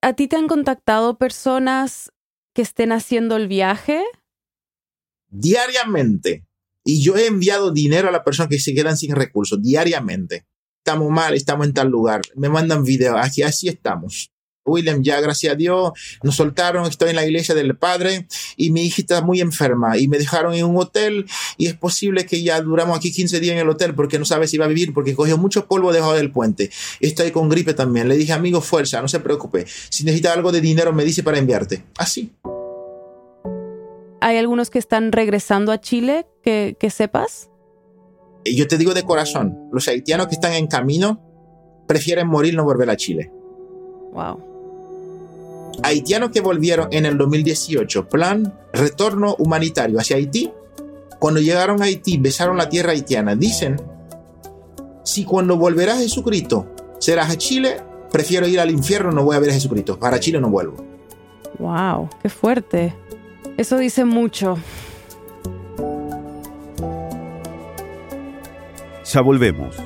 ¿A 0.00 0.14
ti 0.14 0.26
te 0.26 0.37
han 0.37 0.49
contactado 0.49 1.19
personas 1.19 2.11
que 2.55 2.62
estén 2.62 2.93
haciendo 2.93 3.37
el 3.37 3.47
viaje? 3.47 4.05
Diariamente. 5.29 6.47
Y 6.83 7.02
yo 7.02 7.14
he 7.17 7.26
enviado 7.26 7.73
dinero 7.73 8.09
a 8.09 8.12
las 8.12 8.23
personas 8.23 8.49
que 8.49 8.59
se 8.59 8.73
quedan 8.73 8.97
sin 8.97 9.14
recursos, 9.14 9.61
diariamente. 9.61 10.47
Estamos 10.79 11.11
mal, 11.11 11.35
estamos 11.35 11.67
en 11.67 11.75
tal 11.75 11.88
lugar. 11.88 12.23
Me 12.37 12.49
mandan 12.49 12.85
videos, 12.85 13.19
aquí 13.23 13.43
así 13.43 13.69
estamos. 13.69 14.33
William, 14.71 15.03
ya 15.03 15.21
gracias 15.21 15.53
a 15.53 15.57
Dios, 15.57 15.93
nos 16.23 16.37
soltaron, 16.37 16.87
estoy 16.87 17.11
en 17.11 17.17
la 17.17 17.27
iglesia 17.27 17.55
del 17.55 17.77
Padre 17.77 18.27
y 18.57 18.71
mi 18.71 18.83
hijita 18.83 19.11
está 19.15 19.27
muy 19.27 19.41
enferma 19.41 19.99
y 19.99 20.09
me 20.09 20.19
dejaron 20.19 20.55
en 20.55 20.65
un 20.65 20.77
hotel 20.77 21.27
y 21.57 21.67
es 21.67 21.75
posible 21.75 22.27
que 22.27 22.43
ya 22.43 22.61
duramos 22.61 22.97
aquí 22.97 23.12
15 23.12 23.41
días 23.41 23.55
en 23.55 23.59
el 23.59 23.69
hotel 23.69 23.95
porque 23.95 24.19
no 24.19 24.25
sabe 24.25 24.47
si 24.47 24.57
va 24.57 24.67
a 24.67 24.69
vivir 24.69 24.95
porque 24.95 25.15
cogió 25.15 25.37
mucho 25.37 25.67
polvo 25.67 25.93
debajo 25.93 26.15
del 26.15 26.31
puente. 26.31 26.71
Estoy 27.00 27.31
con 27.33 27.49
gripe 27.49 27.75
también. 27.75 28.09
Le 28.09 28.17
dije, 28.17 28.33
amigo, 28.33 28.61
fuerza, 28.61 29.03
no 29.03 29.09
se 29.09 29.21
preocupe. 29.21 29.67
Si 29.67 30.05
necesita 30.05 30.33
algo 30.33 30.53
de 30.53 30.61
dinero, 30.61 30.93
me 30.93 31.05
dice 31.05 31.23
para 31.23 31.39
enviarte. 31.39 31.85
Así. 31.99 32.33
¿Hay 34.21 34.37
algunos 34.37 34.71
que 34.71 34.79
están 34.79 35.12
regresando 35.12 35.73
a 35.73 35.81
Chile 35.81 36.27
que, 36.43 36.77
que 36.79 36.91
sepas? 36.91 37.50
Yo 38.45 38.69
te 38.69 38.79
digo 38.79 38.95
de 38.95 39.03
corazón, 39.03 39.69
los 39.73 39.89
haitianos 39.89 40.29
que 40.29 40.35
están 40.35 40.53
en 40.53 40.67
camino 40.67 41.27
prefieren 41.89 42.29
morir 42.29 42.55
no 42.55 42.65
volver 42.65 42.89
a 42.91 42.97
Chile. 42.97 43.33
Wow 44.12 44.50
haitianos 45.83 46.31
que 46.31 46.41
volvieron 46.41 46.89
en 46.91 47.07
el 47.07 47.19
2018, 47.19 48.09
plan 48.09 48.55
retorno 48.73 49.35
humanitario 49.39 49.99
hacia 49.99 50.17
Haití, 50.17 50.51
cuando 51.19 51.41
llegaron 51.41 51.83
a 51.83 51.87
Haití, 51.87 52.19
besaron 52.19 52.57
la 52.57 52.69
tierra 52.69 52.93
haitiana, 52.93 53.37
dicen, 53.37 53.77
si 55.05 55.25
cuando 55.25 55.57
volverá 55.57 55.97
Jesucristo 55.97 56.67
serás 56.99 57.31
a 57.31 57.37
Chile, 57.37 57.83
prefiero 58.11 58.47
ir 58.47 58.61
al 58.61 58.71
infierno, 58.71 59.11
no 59.13 59.25
voy 59.25 59.37
a 59.37 59.41
ver 59.41 59.51
a 59.51 59.55
Jesucristo, 59.55 59.99
para 59.99 60.21
Chile 60.21 60.41
no 60.41 60.51
vuelvo. 60.51 60.85
Wow, 61.59 62.09
qué 62.23 62.29
fuerte. 62.29 62.95
Eso 63.57 63.77
dice 63.77 64.05
mucho. 64.05 64.57
Ya 69.13 69.21
volvemos. 69.21 69.77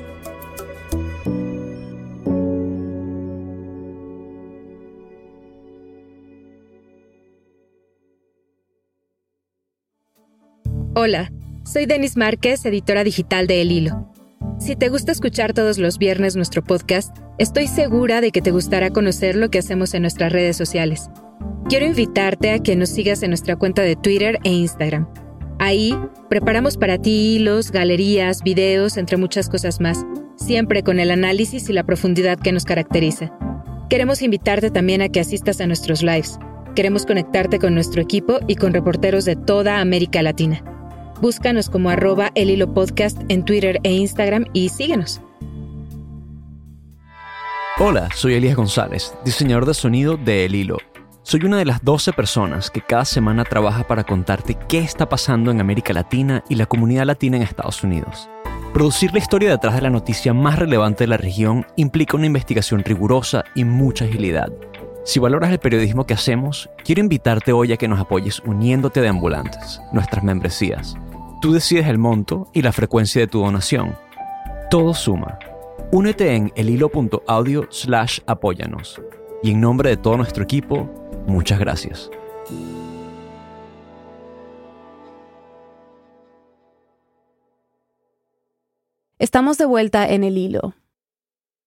Hola, 11.06 11.30
soy 11.66 11.84
Denis 11.84 12.16
Márquez, 12.16 12.64
editora 12.64 13.04
digital 13.04 13.46
de 13.46 13.60
El 13.60 13.72
Hilo. 13.72 14.10
Si 14.58 14.74
te 14.74 14.88
gusta 14.88 15.12
escuchar 15.12 15.52
todos 15.52 15.76
los 15.76 15.98
viernes 15.98 16.34
nuestro 16.34 16.64
podcast, 16.64 17.14
estoy 17.36 17.66
segura 17.66 18.22
de 18.22 18.30
que 18.30 18.40
te 18.40 18.52
gustará 18.52 18.88
conocer 18.88 19.36
lo 19.36 19.50
que 19.50 19.58
hacemos 19.58 19.92
en 19.92 20.00
nuestras 20.00 20.32
redes 20.32 20.56
sociales. 20.56 21.10
Quiero 21.68 21.84
invitarte 21.84 22.52
a 22.52 22.58
que 22.58 22.74
nos 22.74 22.88
sigas 22.88 23.22
en 23.22 23.32
nuestra 23.32 23.56
cuenta 23.56 23.82
de 23.82 23.96
Twitter 23.96 24.38
e 24.44 24.52
Instagram. 24.52 25.06
Ahí 25.58 25.94
preparamos 26.30 26.78
para 26.78 26.96
ti 26.96 27.36
hilos, 27.36 27.70
galerías, 27.70 28.42
videos, 28.42 28.96
entre 28.96 29.18
muchas 29.18 29.50
cosas 29.50 29.82
más, 29.82 30.06
siempre 30.36 30.82
con 30.82 30.98
el 31.00 31.10
análisis 31.10 31.68
y 31.68 31.74
la 31.74 31.84
profundidad 31.84 32.38
que 32.38 32.52
nos 32.52 32.64
caracteriza. 32.64 33.30
Queremos 33.90 34.22
invitarte 34.22 34.70
también 34.70 35.02
a 35.02 35.10
que 35.10 35.20
asistas 35.20 35.60
a 35.60 35.66
nuestros 35.66 36.02
lives. 36.02 36.38
Queremos 36.74 37.04
conectarte 37.04 37.58
con 37.58 37.74
nuestro 37.74 38.00
equipo 38.00 38.38
y 38.48 38.54
con 38.54 38.72
reporteros 38.72 39.26
de 39.26 39.36
toda 39.36 39.82
América 39.82 40.22
Latina. 40.22 40.64
Búscanos 41.20 41.70
como 41.70 41.90
arroba 41.90 42.32
el 42.34 42.50
hilo 42.50 42.72
podcast 42.74 43.20
en 43.28 43.44
Twitter 43.44 43.80
e 43.82 43.92
Instagram 43.92 44.46
y 44.52 44.68
síguenos. 44.68 45.20
Hola, 47.78 48.08
soy 48.14 48.34
Elías 48.34 48.56
González, 48.56 49.14
diseñador 49.24 49.66
de 49.66 49.74
sonido 49.74 50.16
de 50.16 50.44
El 50.44 50.54
Hilo. 50.54 50.78
Soy 51.22 51.40
una 51.44 51.58
de 51.58 51.64
las 51.64 51.82
12 51.82 52.12
personas 52.12 52.70
que 52.70 52.82
cada 52.82 53.04
semana 53.04 53.44
trabaja 53.44 53.84
para 53.84 54.04
contarte 54.04 54.56
qué 54.68 54.78
está 54.78 55.08
pasando 55.08 55.50
en 55.50 55.60
América 55.60 55.92
Latina 55.92 56.44
y 56.48 56.54
la 56.54 56.66
comunidad 56.66 57.06
latina 57.06 57.36
en 57.36 57.42
Estados 57.42 57.82
Unidos. 57.82 58.28
Producir 58.72 59.12
la 59.12 59.18
historia 59.18 59.50
detrás 59.50 59.74
de 59.74 59.82
la 59.82 59.90
noticia 59.90 60.34
más 60.34 60.58
relevante 60.58 61.04
de 61.04 61.08
la 61.08 61.16
región 61.16 61.66
implica 61.76 62.16
una 62.16 62.26
investigación 62.26 62.84
rigurosa 62.84 63.44
y 63.54 63.64
mucha 63.64 64.04
agilidad. 64.04 64.52
Si 65.06 65.20
valoras 65.20 65.50
el 65.52 65.58
periodismo 65.58 66.06
que 66.06 66.14
hacemos, 66.14 66.70
quiero 66.82 67.02
invitarte 67.02 67.52
hoy 67.52 67.74
a 67.74 67.76
que 67.76 67.88
nos 67.88 68.00
apoyes 68.00 68.40
uniéndote 68.40 69.02
de 69.02 69.08
ambulantes, 69.08 69.78
nuestras 69.92 70.24
membresías. 70.24 70.94
Tú 71.42 71.52
decides 71.52 71.88
el 71.88 71.98
monto 71.98 72.48
y 72.54 72.62
la 72.62 72.72
frecuencia 72.72 73.20
de 73.20 73.26
tu 73.26 73.40
donación. 73.40 73.94
Todo 74.70 74.94
suma. 74.94 75.38
Únete 75.92 76.34
en 76.34 76.52
elhilo.audio 76.56 77.66
slash 77.70 78.20
apóyanos. 78.26 78.98
Y 79.42 79.50
en 79.50 79.60
nombre 79.60 79.90
de 79.90 79.98
todo 79.98 80.16
nuestro 80.16 80.42
equipo, 80.42 80.90
muchas 81.26 81.58
gracias. 81.58 82.10
Estamos 89.18 89.58
de 89.58 89.66
vuelta 89.66 90.08
en 90.08 90.24
el 90.24 90.38
hilo. 90.38 90.72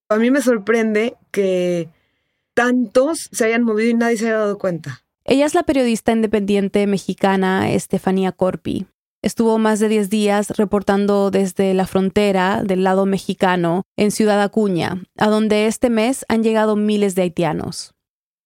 A 0.08 0.16
mí 0.16 0.32
me 0.32 0.42
sorprende 0.42 1.16
que 1.30 1.88
tantos 2.58 3.28
se 3.30 3.44
hayan 3.44 3.62
movido 3.62 3.90
y 3.90 3.94
nadie 3.94 4.16
se 4.16 4.26
haya 4.26 4.38
dado 4.38 4.58
cuenta. 4.58 5.04
Ella 5.24 5.46
es 5.46 5.54
la 5.54 5.62
periodista 5.62 6.10
independiente 6.10 6.84
mexicana 6.88 7.70
Estefanía 7.70 8.32
Corpi. 8.32 8.86
Estuvo 9.22 9.58
más 9.58 9.78
de 9.78 9.88
10 9.88 10.10
días 10.10 10.50
reportando 10.56 11.30
desde 11.30 11.72
la 11.74 11.86
frontera 11.86 12.64
del 12.64 12.82
lado 12.82 13.06
mexicano 13.06 13.84
en 13.96 14.10
Ciudad 14.10 14.42
Acuña, 14.42 15.04
a 15.16 15.28
donde 15.28 15.68
este 15.68 15.88
mes 15.88 16.26
han 16.28 16.42
llegado 16.42 16.74
miles 16.74 17.14
de 17.14 17.22
haitianos. 17.22 17.94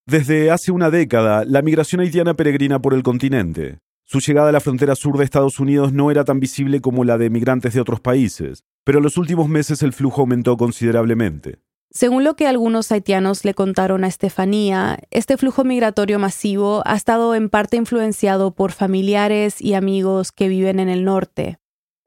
Desde 0.07 0.51
hace 0.51 0.73
una 0.73 0.91
década, 0.91 1.47
la 1.47 1.63
migración 1.63 2.03
haitiana 2.03 2.35
peregrina 2.35 2.83
por 2.83 2.93
el 2.93 3.03
continente. 3.03 3.79
Su 4.05 4.21
llegada 4.21 4.51
a 4.51 4.53
la 4.53 4.61
frontera 4.61 4.95
sur 4.95 5.17
de 5.17 5.25
Estados 5.25 5.59
Unidos 5.59 5.95
no 5.95 6.11
era 6.11 6.25
tan 6.25 6.39
visible 6.39 6.83
como 6.83 7.05
la 7.05 7.17
de 7.17 7.31
migrantes 7.31 7.73
de 7.73 7.81
otros 7.81 8.01
países, 8.01 8.63
pero 8.85 8.99
en 8.99 9.05
los 9.05 9.17
últimos 9.17 9.49
meses 9.49 9.83
el 9.83 9.95
flujo 9.95 10.21
aumentó 10.21 10.59
considerablemente. 10.59 11.61
Según 11.95 12.25
lo 12.25 12.37
que 12.37 12.47
algunos 12.47 12.91
haitianos 12.91 13.45
le 13.45 13.53
contaron 13.53 14.03
a 14.03 14.09
Estefanía, 14.09 14.99
este 15.11 15.37
flujo 15.37 15.63
migratorio 15.63 16.19
masivo 16.19 16.83
ha 16.87 16.97
estado 16.97 17.35
en 17.35 17.51
parte 17.51 17.77
influenciado 17.77 18.55
por 18.55 18.73
familiares 18.73 19.61
y 19.61 19.75
amigos 19.75 20.33
que 20.33 20.49
viven 20.49 20.81
en 20.81 20.89
el 20.89 21.05
norte. 21.05 21.59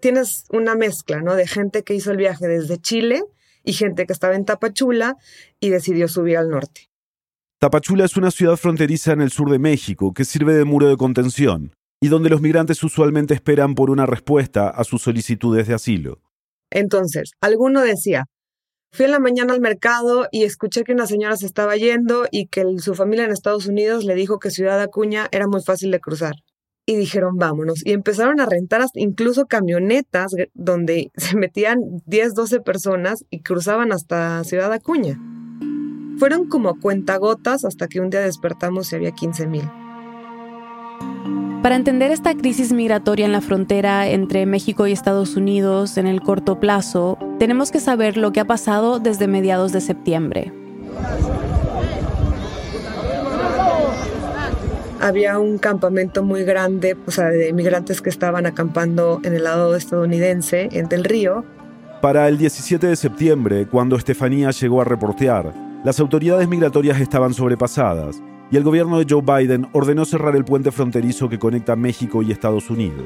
Tienes 0.02 0.46
una 0.50 0.74
mezcla, 0.74 1.22
¿no? 1.22 1.36
De 1.36 1.48
gente 1.48 1.84
que 1.84 1.94
hizo 1.94 2.10
el 2.10 2.18
viaje 2.18 2.48
desde 2.48 2.80
Chile 2.80 3.22
y 3.64 3.74
gente 3.74 4.08
que 4.08 4.14
estaba 4.14 4.34
en 4.34 4.46
Tapachula 4.46 5.18
y 5.60 5.70
decidió 5.70 6.08
subir 6.08 6.38
al 6.38 6.50
norte. 6.50 6.90
Tapachula 7.60 8.06
es 8.06 8.18
una 8.18 8.32
ciudad 8.32 8.58
fronteriza 8.58 9.14
en 9.14 9.22
el 9.22 9.30
sur 9.30 9.52
de 9.52 9.60
México 9.60 10.16
que 10.16 10.26
sirve 10.26 10.56
de 10.56 10.66
muro 10.66 10.90
de 10.90 10.98
contención 10.98 11.76
y 12.02 12.08
donde 12.08 12.32
los 12.32 12.42
migrantes 12.42 12.84
usualmente 12.84 13.36
esperan 13.36 13.76
por 13.76 13.92
una 13.92 14.08
respuesta 14.08 14.68
a 14.68 14.84
sus 14.84 15.04
solicitudes 15.04 15.68
de 15.68 15.76
asilo. 15.76 16.22
Entonces, 16.72 17.32
alguno 17.40 17.82
decía, 17.82 18.26
Fui 18.96 19.04
en 19.04 19.12
la 19.12 19.20
mañana 19.20 19.52
al 19.52 19.60
mercado 19.60 20.30
y 20.32 20.46
escuché 20.46 20.86
que 20.86 20.94
una 20.94 21.06
señora 21.06 21.36
se 21.36 21.46
estaba 21.46 21.76
yendo 21.76 22.28
y 22.32 22.48
que 22.48 22.64
su 22.78 22.96
familia 22.96 23.26
en 23.26 23.32
Estados 23.32 23.68
Unidos 23.68 24.06
le 24.06 24.16
dijo 24.16 24.40
que 24.40 24.52
Ciudad 24.52 24.82
Acuña 24.82 25.28
era 25.34 25.48
muy 25.48 25.62
fácil 25.62 25.92
de 25.92 26.00
cruzar. 26.00 26.36
Y 26.86 26.96
dijeron, 26.96 27.36
vámonos. 27.36 27.86
Y 27.86 27.92
empezaron 27.92 28.40
a 28.40 28.46
rentar 28.46 28.86
incluso 28.94 29.48
camionetas 29.48 30.34
donde 30.54 31.12
se 31.18 31.36
metían 31.36 31.80
10, 32.06 32.36
12 32.36 32.62
personas 32.62 33.26
y 33.30 33.42
cruzaban 33.42 33.92
hasta 33.92 34.42
Ciudad 34.46 34.72
Acuña. 34.72 35.20
Fueron 36.18 36.48
como 36.48 36.80
cuentagotas 36.80 37.66
hasta 37.66 37.90
que 37.90 38.00
un 38.00 38.10
día 38.10 38.22
despertamos 38.22 38.94
y 38.94 38.96
había 38.96 39.12
15 39.12 39.48
mil. 39.48 39.70
Para 41.66 41.78
entender 41.78 42.12
esta 42.12 42.36
crisis 42.36 42.72
migratoria 42.72 43.26
en 43.26 43.32
la 43.32 43.42
frontera 43.42 44.08
entre 44.08 44.46
México 44.46 44.86
y 44.86 44.92
Estados 44.92 45.36
Unidos 45.36 45.98
en 45.98 46.06
el 46.06 46.22
corto 46.22 46.60
plazo, 46.60 47.18
tenemos 47.40 47.72
que 47.72 47.80
saber 47.80 48.18
lo 48.18 48.32
que 48.32 48.40
ha 48.40 48.46
pasado 48.46 49.00
desde 49.00 49.28
mediados 49.28 49.72
de 49.72 49.82
septiembre. 49.82 50.54
Había 55.02 55.40
un 55.40 55.58
campamento 55.58 56.22
muy 56.22 56.44
grande, 56.44 56.96
o 57.08 57.10
sea, 57.10 57.30
de 57.30 57.52
migrantes 57.52 58.00
que 58.00 58.12
estaban 58.12 58.46
acampando 58.46 59.20
en 59.24 59.34
el 59.34 59.46
lado 59.46 59.76
estadounidense, 59.76 60.70
en 60.72 60.88
Del 60.88 61.04
Río. 61.04 61.44
Para 62.00 62.28
el 62.28 62.38
17 62.38 62.86
de 62.86 62.96
septiembre, 62.96 63.66
cuando 63.66 63.96
Estefanía 63.96 64.52
llegó 64.52 64.82
a 64.82 64.86
reportear, 64.86 65.52
las 65.84 66.00
autoridades 66.00 66.48
migratorias 66.48 67.02
estaban 67.02 67.34
sobrepasadas 67.34 68.22
y 68.52 68.58
el 68.58 68.64
gobierno 68.64 69.00
de 69.00 69.06
Joe 69.10 69.22
Biden 69.22 69.68
ordenó 69.74 70.06
cerrar 70.06 70.36
el 70.36 70.46
puente 70.46 70.72
fronterizo 70.72 71.30
que 71.30 71.40
conecta 71.40 71.76
México 71.76 72.22
y 72.22 72.32
Estados 72.32 72.70
Unidos. 72.70 73.06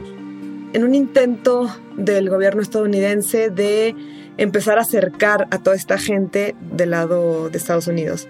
En 0.73 0.83
un 0.83 0.93
intento 0.93 1.67
del 1.97 2.29
gobierno 2.29 2.61
estadounidense 2.61 3.49
de 3.49 3.95
empezar 4.37 4.77
a 4.77 4.81
acercar 4.81 5.47
a 5.51 5.59
toda 5.59 5.75
esta 5.75 5.97
gente 5.97 6.55
del 6.71 6.91
lado 6.91 7.49
de 7.49 7.57
Estados 7.57 7.87
Unidos. 7.87 8.27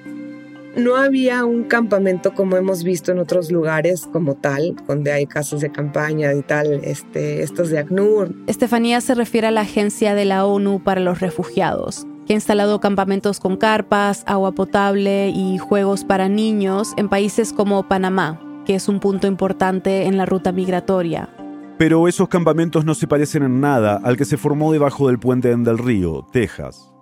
No 0.75 0.95
había 0.95 1.45
un 1.45 1.63
campamento 1.63 2.33
como 2.33 2.55
hemos 2.55 2.83
visto 2.83 3.11
en 3.11 3.19
otros 3.19 3.51
lugares 3.51 4.07
como 4.11 4.35
tal, 4.35 4.75
donde 4.87 5.11
hay 5.11 5.25
casas 5.25 5.61
de 5.61 5.71
campaña 5.71 6.33
y 6.33 6.41
tal, 6.43 6.81
este, 6.83 7.41
estos 7.41 7.69
de 7.69 7.79
ACNUR. 7.79 8.33
Estefanía 8.45 9.01
se 9.01 9.15
refiere 9.15 9.47
a 9.47 9.51
la 9.51 9.61
agencia 9.61 10.13
de 10.13 10.25
la 10.25 10.45
ONU 10.45 10.81
para 10.83 11.01
los 11.01 11.19
refugiados, 11.19 12.05
que 12.29 12.33
ha 12.33 12.35
instalado 12.35 12.79
campamentos 12.79 13.39
con 13.39 13.57
carpas, 13.57 14.21
agua 14.27 14.51
potable 14.51 15.29
y 15.29 15.57
juegos 15.57 16.03
para 16.03 16.29
niños 16.29 16.93
en 16.95 17.09
países 17.09 17.53
como 17.53 17.87
Panamá, 17.87 18.39
que 18.67 18.75
es 18.75 18.87
un 18.87 18.99
punto 18.99 19.25
importante 19.25 20.03
en 20.03 20.15
la 20.15 20.27
ruta 20.27 20.51
migratoria. 20.51 21.27
Pero 21.79 22.07
esos 22.07 22.29
campamentos 22.29 22.85
no 22.85 22.93
se 22.93 23.07
parecen 23.07 23.41
en 23.41 23.59
nada 23.61 23.99
al 24.03 24.15
que 24.15 24.25
se 24.25 24.37
formó 24.37 24.71
debajo 24.71 25.07
del 25.07 25.17
puente 25.17 25.49
en 25.49 25.63
Del 25.63 25.79
Río, 25.79 26.27
Texas. 26.31 26.93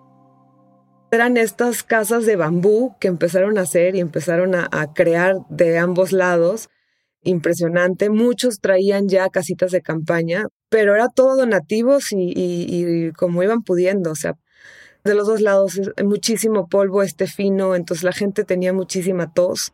Eran 1.11 1.35
estas 1.35 1.83
casas 1.83 2.25
de 2.25 2.37
bambú 2.37 2.95
que 2.97 3.09
empezaron 3.09 3.57
a 3.57 3.63
hacer 3.63 3.97
y 3.97 3.99
empezaron 3.99 4.55
a, 4.55 4.93
crear 4.93 5.35
de 5.49 5.77
ambos 5.77 6.13
lados. 6.13 6.69
Impresionante. 7.21 8.09
Muchos 8.09 8.61
traían 8.61 9.09
ya 9.09 9.27
casitas 9.27 9.71
de 9.71 9.81
campaña, 9.81 10.45
pero 10.69 10.95
era 10.95 11.09
todo 11.09 11.35
donativos 11.35 12.13
y, 12.13 12.31
y 12.33 13.11
como 13.11 13.43
iban 13.43 13.63
pudiendo. 13.63 14.11
O 14.11 14.15
sea, 14.15 14.37
de 15.07 15.15
los 15.15 15.27
dos 15.27 15.41
lados, 15.41 15.79
muchísimo 16.03 16.67
polvo 16.67 17.01
este 17.01 17.27
fino, 17.27 17.75
entonces 17.75 18.03
la 18.03 18.11
gente 18.11 18.43
tenía 18.43 18.73
muchísima 18.73 19.33
tos. 19.33 19.73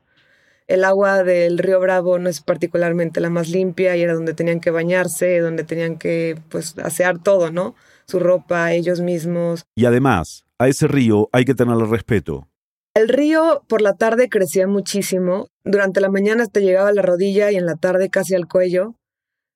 El 0.68 0.86
agua 0.86 1.24
del 1.24 1.58
río 1.58 1.80
Bravo 1.80 2.20
no 2.20 2.30
es 2.30 2.42
particularmente 2.42 3.20
la 3.20 3.30
más 3.30 3.50
limpia 3.50 3.98
y 3.98 4.02
era 4.02 4.14
donde 4.14 4.34
tenían 4.34 4.62
que 4.62 4.72
bañarse, 4.72 5.40
donde 5.40 5.64
tenían 5.64 5.98
que 5.98 6.40
pues 6.50 6.78
asear 6.80 7.22
todo, 7.22 7.52
¿no? 7.52 7.76
Su 8.08 8.20
ropa, 8.20 8.72
ellos 8.72 9.02
mismos. 9.02 9.64
Y 9.76 9.86
además, 9.86 10.46
a 10.58 10.70
ese 10.70 10.88
río 10.88 11.28
hay 11.34 11.44
que 11.44 11.54
tenerle 11.54 11.86
respeto. 11.86 12.48
El 12.94 13.10
río 13.10 13.64
por 13.68 13.82
la 13.82 13.96
tarde 13.96 14.30
crecía 14.30 14.68
muchísimo. 14.68 15.48
Durante 15.66 16.00
la 16.00 16.10
mañana 16.10 16.46
te 16.46 16.62
llegaba 16.62 16.90
a 16.90 16.94
la 16.94 17.02
rodilla 17.02 17.52
y 17.52 17.56
en 17.56 17.66
la 17.66 17.76
tarde 17.76 18.10
casi 18.10 18.36
al 18.36 18.48
cuello 18.48 18.96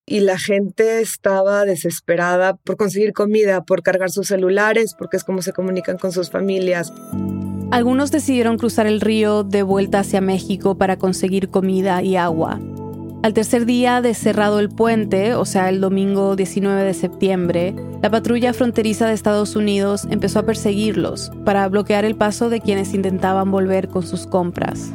y 0.10 0.22
la 0.22 0.40
gente 0.40 1.02
estaba 1.02 1.66
desesperada 1.66 2.56
por 2.56 2.78
conseguir 2.78 3.12
comida, 3.12 3.66
por 3.66 3.84
cargar 3.84 4.10
sus 4.10 4.28
celulares, 4.28 4.96
porque 4.98 5.18
es 5.18 5.26
como 5.26 5.42
se 5.42 5.52
comunican 5.52 5.98
con 5.98 6.14
sus 6.14 6.32
familias. 6.32 6.94
Algunos 7.72 8.10
decidieron 8.10 8.58
cruzar 8.58 8.88
el 8.88 9.02
río 9.02 9.44
de 9.44 9.64
vuelta 9.64 10.00
hacia 10.00 10.22
México 10.22 10.78
para 10.78 10.98
conseguir 10.98 11.50
comida 11.50 12.02
y 12.02 12.16
agua. 12.16 12.62
Al 13.22 13.34
tercer 13.34 13.66
día 13.66 14.00
de 14.02 14.14
cerrado 14.14 14.60
el 14.62 14.70
puente, 14.70 15.36
o 15.36 15.44
sea, 15.44 15.68
el 15.68 15.82
domingo 15.82 16.38
19 16.38 16.84
de 16.84 16.94
septiembre, 16.94 17.76
la 18.02 18.10
patrulla 18.10 18.54
fronteriza 18.54 19.08
de 19.08 19.14
Estados 19.14 19.58
Unidos 19.58 20.08
empezó 20.10 20.40
a 20.40 20.46
perseguirlos 20.46 21.32
para 21.44 21.68
bloquear 21.68 22.06
el 22.06 22.16
paso 22.16 22.50
de 22.50 22.62
quienes 22.62 22.94
intentaban 22.94 23.52
volver 23.52 23.90
con 23.90 24.04
sus 24.04 24.26
compras. 24.26 24.92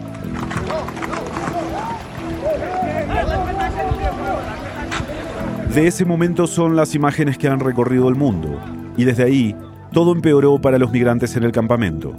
De 5.75 5.87
ese 5.87 6.05
momento 6.05 6.47
son 6.47 6.77
las 6.77 6.95
imágenes 6.95 7.39
que 7.39 7.49
han 7.49 7.59
recorrido 7.59 8.11
el 8.11 8.15
mundo, 8.15 8.61
y 8.99 9.05
desde 9.05 9.23
ahí 9.23 9.57
todo 9.91 10.13
empeoró 10.13 10.61
para 10.61 10.77
los 10.77 10.93
migrantes 10.93 11.35
en 11.35 11.45
el 11.45 11.53
campamento. 11.53 12.13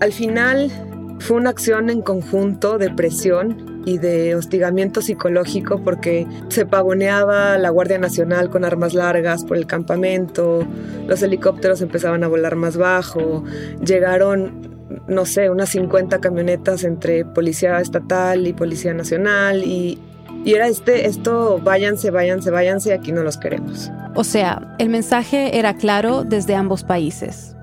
Al 0.00 0.12
final 0.12 0.70
fue 1.18 1.36
una 1.36 1.50
acción 1.50 1.90
en 1.90 2.00
conjunto 2.00 2.78
de 2.78 2.90
presión 2.90 3.82
y 3.84 3.98
de 3.98 4.36
hostigamiento 4.36 5.02
psicológico 5.02 5.82
porque 5.82 6.28
se 6.48 6.64
pavoneaba 6.64 7.58
la 7.58 7.70
Guardia 7.70 7.98
Nacional 7.98 8.50
con 8.50 8.64
armas 8.64 8.94
largas 8.94 9.44
por 9.44 9.56
el 9.56 9.66
campamento, 9.66 10.64
los 11.08 11.20
helicópteros 11.22 11.82
empezaban 11.82 12.22
a 12.22 12.28
volar 12.28 12.54
más 12.54 12.76
bajo, 12.76 13.42
llegaron 13.84 14.76
no 15.08 15.24
sé, 15.24 15.50
unas 15.50 15.70
50 15.70 16.20
camionetas 16.20 16.84
entre 16.84 17.24
policía 17.24 17.80
estatal 17.80 18.46
y 18.46 18.52
policía 18.52 18.94
nacional 18.94 19.64
y 19.64 19.98
y 20.46 20.54
era 20.54 20.68
este, 20.68 21.08
esto, 21.08 21.58
váyanse, 21.58 22.12
váyanse, 22.12 22.52
váyanse, 22.52 22.94
aquí 22.94 23.10
no 23.10 23.24
los 23.24 23.36
queremos. 23.36 23.90
O 24.14 24.22
sea, 24.22 24.76
el 24.78 24.88
mensaje 24.90 25.58
era 25.58 25.74
claro 25.74 26.22
desde 26.22 26.54
ambos 26.54 26.84
países. 26.84 27.56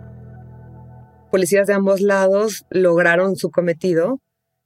Policías 1.32 1.66
de 1.68 1.76
ambos 1.76 2.02
lados 2.02 2.66
lograron 2.70 3.38
su 3.38 3.52
cometido. 3.52 4.20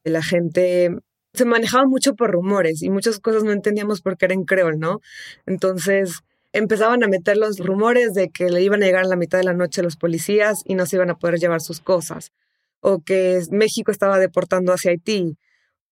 La 0.04 0.24
gente 0.24 0.98
se 1.34 1.46
manejaba 1.46 1.86
mucho 1.86 2.16
por 2.16 2.32
rumores 2.32 2.82
y 2.82 2.90
muchas 2.90 3.20
cosas 3.20 3.44
no 3.44 3.52
entendíamos 3.52 4.02
por 4.02 4.18
qué 4.18 4.26
era 4.26 4.34
en 4.34 4.46
creol, 4.46 4.80
¿no? 4.80 5.00
Entonces 5.46 6.22
empezaban 6.54 7.04
a 7.04 7.08
meter 7.08 7.38
los 7.38 7.60
rumores 7.60 8.16
de 8.16 8.32
que 8.32 8.50
le 8.50 8.64
iban 8.64 8.82
a 8.82 8.88
llegar 8.88 9.06
a 9.06 9.10
la 9.10 9.16
mitad 9.16 9.38
de 9.38 9.44
la 9.44 9.54
noche 9.54 9.84
los 9.84 9.96
policías 9.96 10.64
y 10.66 10.74
no 10.74 10.88
se 10.88 10.96
iban 10.96 11.12
a 11.12 11.20
poder 11.20 11.40
llevar 11.40 11.62
sus 11.62 11.82
cosas, 11.82 12.32
o 12.80 13.00
que 13.00 13.40
México 13.52 13.92
estaba 13.92 14.18
deportando 14.18 14.74
hacia 14.74 14.90
Haití. 14.90 15.38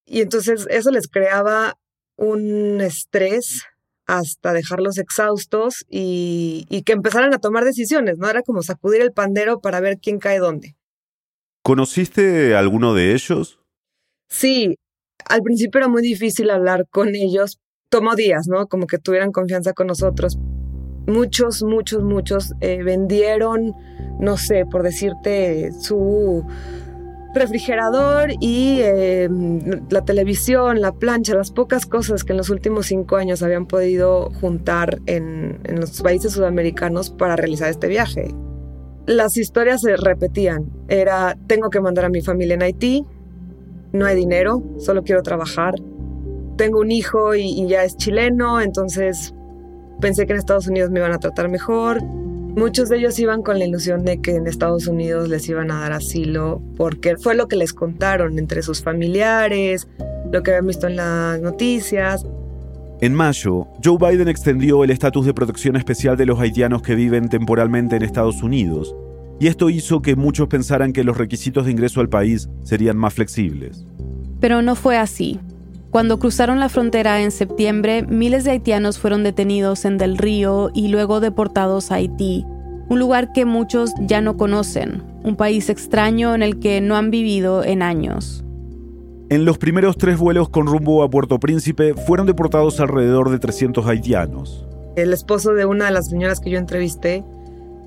Y 0.07 0.21
entonces 0.21 0.65
eso 0.71 0.89
les 0.89 1.07
creaba 1.07 1.77
un 2.17 2.81
estrés 2.81 3.63
hasta 4.07 4.53
dejarlos 4.53 4.97
exhaustos 4.97 5.85
y, 5.89 6.83
que 6.85 6.93
empezaran 6.93 7.33
a 7.33 7.39
tomar 7.39 7.63
decisiones, 7.63 8.17
¿no? 8.17 8.29
Era 8.29 8.41
como 8.43 8.61
sacudir 8.61 9.01
el 9.01 9.11
pandero 9.11 9.59
para 9.59 9.79
ver 9.79 9.97
quién 9.99 10.19
cae 10.19 10.39
dónde. 10.39 10.75
¿Conociste 11.63 12.55
alguno 12.55 12.93
de 12.93 13.13
ellos? 13.13 13.59
Sí, 14.29 14.77
al 15.25 15.41
principio 15.41 15.79
era 15.79 15.87
muy 15.87 16.03
difícil 16.03 16.51
hablar 16.51 16.87
con 16.89 17.15
ellos. 17.15 17.59
Tomó 17.89 18.15
días, 18.15 18.47
¿no? 18.47 18.67
Como 18.67 18.85
que 18.85 18.99
tuvieran 18.99 19.31
confianza 19.31 19.73
con 19.73 19.87
nosotros. 19.87 20.37
Muchos, 21.07 21.63
muchos, 21.63 22.03
muchos 22.03 22.53
eh, 22.61 22.83
vendieron, 22.83 23.73
no 24.19 24.37
sé, 24.37 24.65
por 24.69 24.83
decirte, 24.83 25.71
su 25.79 26.45
refrigerador 27.35 28.31
y 28.39 28.79
eh, 28.81 29.29
la 29.89 30.03
televisión, 30.03 30.81
la 30.81 30.93
plancha, 30.93 31.35
las 31.35 31.51
pocas 31.51 31.85
cosas 31.85 32.23
que 32.23 32.33
en 32.33 32.37
los 32.37 32.49
últimos 32.49 32.87
cinco 32.87 33.17
años 33.17 33.43
habían 33.43 33.67
podido 33.67 34.31
juntar 34.41 34.99
en, 35.05 35.59
los 35.77 36.01
países 36.01 36.31
sudamericanos 36.31 37.11
para 37.11 37.35
realizar 37.35 37.69
este 37.69 37.87
viaje. 37.87 38.33
Las 39.05 39.37
historias 39.37 39.81
se 39.81 39.95
repetían. 39.97 40.71
Era, 40.87 41.37
tengo 41.45 41.69
que 41.69 41.79
mandar 41.79 42.05
a 42.05 42.09
mi 42.09 42.21
familia 42.21 42.55
en 42.55 42.63
Haití, 42.63 43.05
no 43.91 44.05
hay 44.05 44.15
dinero, 44.15 44.63
solo 44.79 45.03
quiero 45.03 45.21
trabajar. 45.21 45.75
Tengo 46.57 46.79
un 46.79 46.89
hijo 46.89 47.35
y, 47.35 47.43
y 47.43 47.67
ya 47.67 47.83
es 47.83 47.97
chileno, 47.97 48.61
entonces 48.61 49.35
pensé 50.01 50.25
que 50.25 50.33
en 50.33 50.39
Estados 50.39 50.67
Unidos 50.67 50.89
me 50.89 50.99
iban 50.99 51.13
a 51.13 51.19
tratar 51.19 51.49
mejor. 51.49 51.99
Muchos 52.55 52.87
de 52.87 52.97
ellos 52.97 53.19
iban 53.19 53.41
con 53.41 53.59
la 53.59 53.65
ilusión 53.65 54.05
de 54.05 54.21
que 54.21 54.35
en 54.35 54.47
Estados 54.47 54.87
Unidos 54.87 55.27
les 55.27 55.47
iban 55.49 55.71
a 55.71 55.81
dar 55.81 55.91
asilo 55.91 56.61
porque 56.77 57.17
fue 57.17 57.35
lo 57.35 57.49
que 57.49 57.57
les 57.57 57.73
contaron 57.73 58.39
entre 58.39 58.61
sus 58.61 58.81
familiares, 58.81 59.89
lo 60.31 60.41
que 60.41 60.51
habían 60.51 60.67
visto 60.67 60.87
en 60.87 60.95
las 60.95 61.41
noticias. 61.41 62.25
En 63.01 63.13
mayo, 63.13 63.67
Joe 63.83 63.97
Biden 63.99 64.29
extendió 64.29 64.85
el 64.85 64.91
estatus 64.91 65.25
de 65.25 65.33
protección 65.33 65.75
especial 65.75 66.15
de 66.15 66.25
los 66.25 66.39
haitianos 66.39 66.81
que 66.81 66.95
viven 66.95 67.27
temporalmente 67.27 67.97
en 67.97 68.03
Estados 68.03 68.41
Unidos, 68.41 68.95
y 69.37 69.47
esto 69.47 69.69
hizo 69.69 70.01
que 70.01 70.15
muchos 70.15 70.47
pensaran 70.47 70.93
que 70.93 71.03
los 71.03 71.17
requisitos 71.17 71.65
de 71.65 71.71
ingreso 71.71 71.99
al 71.99 72.07
país 72.07 72.47
serían 72.63 72.95
más 72.95 73.13
flexibles. 73.13 73.85
Pero 74.39 74.61
no 74.61 74.75
fue 74.75 74.97
así. 74.97 75.41
Cuando 75.95 76.19
cruzaron 76.19 76.59
la 76.59 76.67
frontera 76.67 77.21
en 77.21 77.31
septiembre, 77.31 78.03
miles 78.05 78.43
de 78.43 78.51
haitianos 78.51 78.99
fueron 78.99 79.23
detenidos 79.23 79.85
en 79.85 79.97
Del 79.97 80.17
Río 80.17 80.69
y 80.73 80.89
luego 80.89 81.21
deportados 81.21 81.89
a 81.89 81.95
Haití, 81.95 82.45
un 82.89 82.99
lugar 82.99 83.31
que 83.31 83.45
muchos 83.45 83.93
ya 84.01 84.19
no 84.19 84.35
conocen, 84.35 85.03
un 85.23 85.37
país 85.37 85.69
extraño 85.69 86.35
en 86.35 86.43
el 86.43 86.59
que 86.59 86.81
no 86.81 86.97
han 86.97 87.11
vivido 87.11 87.63
en 87.63 87.81
años. 87.81 88.43
En 89.29 89.45
los 89.45 89.57
primeros 89.57 89.97
tres 89.97 90.17
vuelos 90.19 90.49
con 90.49 90.67
rumbo 90.67 91.01
a 91.01 91.09
Puerto 91.09 91.39
Príncipe 91.39 91.93
fueron 91.93 92.27
deportados 92.27 92.81
alrededor 92.81 93.29
de 93.29 93.39
300 93.39 93.87
haitianos. 93.87 94.67
El 94.97 95.13
esposo 95.13 95.53
de 95.53 95.63
una 95.63 95.85
de 95.85 95.91
las 95.91 96.09
señoras 96.09 96.41
que 96.41 96.49
yo 96.49 96.59
entrevisté, 96.59 97.23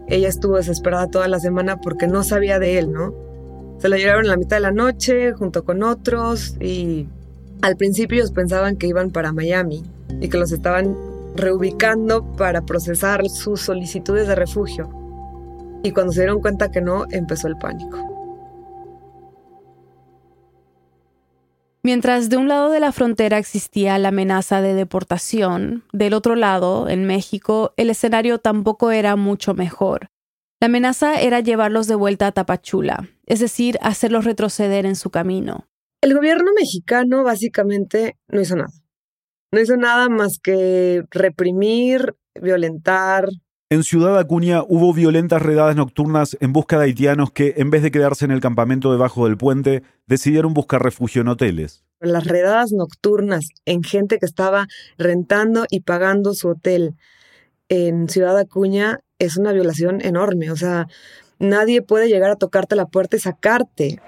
ella 0.06 0.30
estuvo 0.30 0.56
desesperada 0.56 1.08
toda 1.08 1.28
la 1.28 1.40
semana 1.40 1.78
porque 1.82 2.06
no 2.06 2.22
sabía 2.22 2.58
de 2.58 2.78
él, 2.78 2.90
¿no? 2.90 3.12
Se 3.76 3.90
lo 3.90 3.98
llevaron 3.98 4.24
a 4.24 4.28
la 4.30 4.38
mitad 4.38 4.56
de 4.56 4.62
la 4.62 4.72
noche 4.72 5.34
junto 5.34 5.62
con 5.62 5.82
otros 5.82 6.56
y 6.58 7.06
al 7.62 7.76
principio 7.76 8.18
ellos 8.18 8.32
pensaban 8.32 8.76
que 8.76 8.86
iban 8.86 9.10
para 9.10 9.32
Miami 9.32 9.82
y 10.20 10.28
que 10.28 10.38
los 10.38 10.52
estaban 10.52 10.96
reubicando 11.34 12.24
para 12.36 12.62
procesar 12.62 13.28
sus 13.28 13.60
solicitudes 13.60 14.28
de 14.28 14.34
refugio. 14.34 14.90
Y 15.82 15.92
cuando 15.92 16.12
se 16.12 16.22
dieron 16.22 16.40
cuenta 16.40 16.70
que 16.70 16.80
no, 16.80 17.06
empezó 17.10 17.48
el 17.48 17.56
pánico. 17.56 18.18
Mientras 21.82 22.28
de 22.28 22.36
un 22.36 22.48
lado 22.48 22.70
de 22.70 22.80
la 22.80 22.92
frontera 22.92 23.38
existía 23.38 23.96
la 23.98 24.08
amenaza 24.08 24.60
de 24.60 24.74
deportación, 24.74 25.84
del 25.92 26.12
otro 26.12 26.34
lado, 26.34 26.88
en 26.88 27.04
México, 27.04 27.72
el 27.76 27.88
escenario 27.88 28.38
tampoco 28.38 28.90
era 28.90 29.16
mucho 29.16 29.54
mejor. 29.54 30.10
La 30.60 30.66
amenaza 30.66 31.20
era 31.20 31.38
llevarlos 31.38 31.86
de 31.86 31.94
vuelta 31.94 32.26
a 32.26 32.32
Tapachula, 32.32 33.08
es 33.26 33.38
decir, 33.38 33.78
hacerlos 33.80 34.24
retroceder 34.24 34.86
en 34.86 34.96
su 34.96 35.10
camino. 35.10 35.67
El 36.00 36.14
gobierno 36.14 36.52
mexicano 36.54 37.24
básicamente 37.24 38.16
no 38.28 38.40
hizo 38.40 38.54
nada. 38.54 38.72
No 39.50 39.60
hizo 39.60 39.76
nada 39.76 40.08
más 40.08 40.38
que 40.40 41.02
reprimir, 41.10 42.14
violentar. 42.40 43.28
En 43.68 43.82
Ciudad 43.82 44.16
Acuña 44.16 44.62
hubo 44.62 44.94
violentas 44.94 45.42
redadas 45.42 45.74
nocturnas 45.74 46.36
en 46.40 46.52
busca 46.52 46.78
de 46.78 46.84
haitianos 46.84 47.32
que, 47.32 47.54
en 47.56 47.70
vez 47.70 47.82
de 47.82 47.90
quedarse 47.90 48.24
en 48.24 48.30
el 48.30 48.40
campamento 48.40 48.92
debajo 48.92 49.26
del 49.26 49.36
puente, 49.36 49.82
decidieron 50.06 50.54
buscar 50.54 50.82
refugio 50.82 51.22
en 51.22 51.28
hoteles. 51.28 51.84
Las 52.00 52.26
redadas 52.26 52.70
nocturnas 52.70 53.48
en 53.64 53.82
gente 53.82 54.18
que 54.18 54.26
estaba 54.26 54.68
rentando 54.98 55.66
y 55.68 55.80
pagando 55.80 56.32
su 56.32 56.48
hotel 56.48 56.94
en 57.68 58.08
Ciudad 58.08 58.38
Acuña 58.38 59.00
es 59.18 59.36
una 59.36 59.52
violación 59.52 60.00
enorme. 60.00 60.52
O 60.52 60.56
sea, 60.56 60.86
nadie 61.40 61.82
puede 61.82 62.08
llegar 62.08 62.30
a 62.30 62.36
tocarte 62.36 62.76
la 62.76 62.86
puerta 62.86 63.16
y 63.16 63.20
sacarte. 63.20 64.00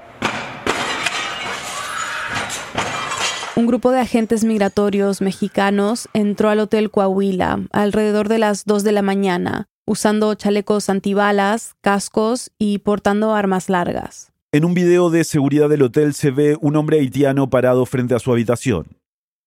Un 3.56 3.66
grupo 3.66 3.90
de 3.90 3.98
agentes 3.98 4.44
migratorios 4.44 5.20
mexicanos 5.20 6.08
entró 6.12 6.50
al 6.50 6.60
Hotel 6.60 6.90
Coahuila 6.90 7.60
alrededor 7.72 8.28
de 8.28 8.38
las 8.38 8.64
2 8.64 8.84
de 8.84 8.92
la 8.92 9.02
mañana, 9.02 9.68
usando 9.86 10.32
chalecos 10.34 10.88
antibalas, 10.88 11.74
cascos 11.80 12.52
y 12.58 12.78
portando 12.78 13.34
armas 13.34 13.68
largas. 13.68 14.32
En 14.52 14.64
un 14.64 14.74
video 14.74 15.10
de 15.10 15.24
seguridad 15.24 15.68
del 15.68 15.82
hotel 15.82 16.14
se 16.14 16.30
ve 16.30 16.56
un 16.60 16.76
hombre 16.76 17.00
haitiano 17.00 17.50
parado 17.50 17.86
frente 17.86 18.14
a 18.14 18.20
su 18.20 18.30
habitación. 18.30 18.96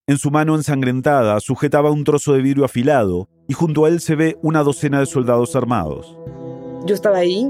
En 0.06 0.18
su 0.18 0.32
mano 0.32 0.56
ensangrentada 0.56 1.40
sujetaba 1.40 1.90
un 1.90 2.04
trozo 2.04 2.34
de 2.34 2.42
vidrio 2.42 2.66
afilado 2.66 3.30
y 3.48 3.54
junto 3.54 3.86
a 3.86 3.90
él 3.90 4.02
se 4.02 4.16
ve 4.16 4.38
una 4.42 4.64
docena 4.64 5.00
de 5.00 5.06
soldados 5.06 5.56
armados. 5.56 6.18
Yo 6.86 6.94
estaba 6.94 7.20
ahí 7.20 7.50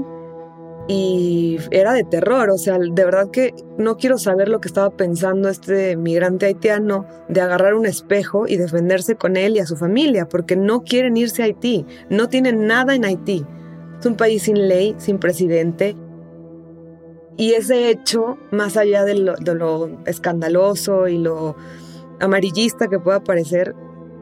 y 0.86 1.56
era 1.70 1.94
de 1.94 2.04
terror, 2.04 2.50
o 2.50 2.58
sea, 2.58 2.78
de 2.78 3.04
verdad 3.04 3.30
que 3.30 3.54
no 3.78 3.96
quiero 3.96 4.18
saber 4.18 4.48
lo 4.48 4.60
que 4.60 4.68
estaba 4.68 4.90
pensando 4.90 5.48
este 5.48 5.96
migrante 5.96 6.46
haitiano 6.46 7.06
de 7.28 7.40
agarrar 7.40 7.74
un 7.74 7.86
espejo 7.86 8.46
y 8.46 8.58
defenderse 8.58 9.16
con 9.16 9.36
él 9.36 9.56
y 9.56 9.60
a 9.60 9.66
su 9.66 9.76
familia, 9.76 10.28
porque 10.28 10.56
no 10.56 10.82
quieren 10.82 11.16
irse 11.16 11.42
a 11.42 11.46
Haití, 11.46 11.86
no 12.10 12.28
tienen 12.28 12.66
nada 12.66 12.94
en 12.94 13.06
Haití. 13.06 13.46
Es 13.98 14.04
un 14.04 14.16
país 14.16 14.42
sin 14.42 14.68
ley, 14.68 14.94
sin 14.98 15.18
presidente. 15.18 15.96
Y 17.38 17.54
ese 17.54 17.88
hecho, 17.88 18.36
más 18.50 18.76
allá 18.76 19.04
de 19.04 19.14
lo, 19.14 20.02
escandaloso 20.04 21.08
y 21.08 21.16
lo 21.16 21.56
amarillista 22.20 22.88
que 22.88 22.98
pueda 22.98 23.24
parecer, 23.24 23.74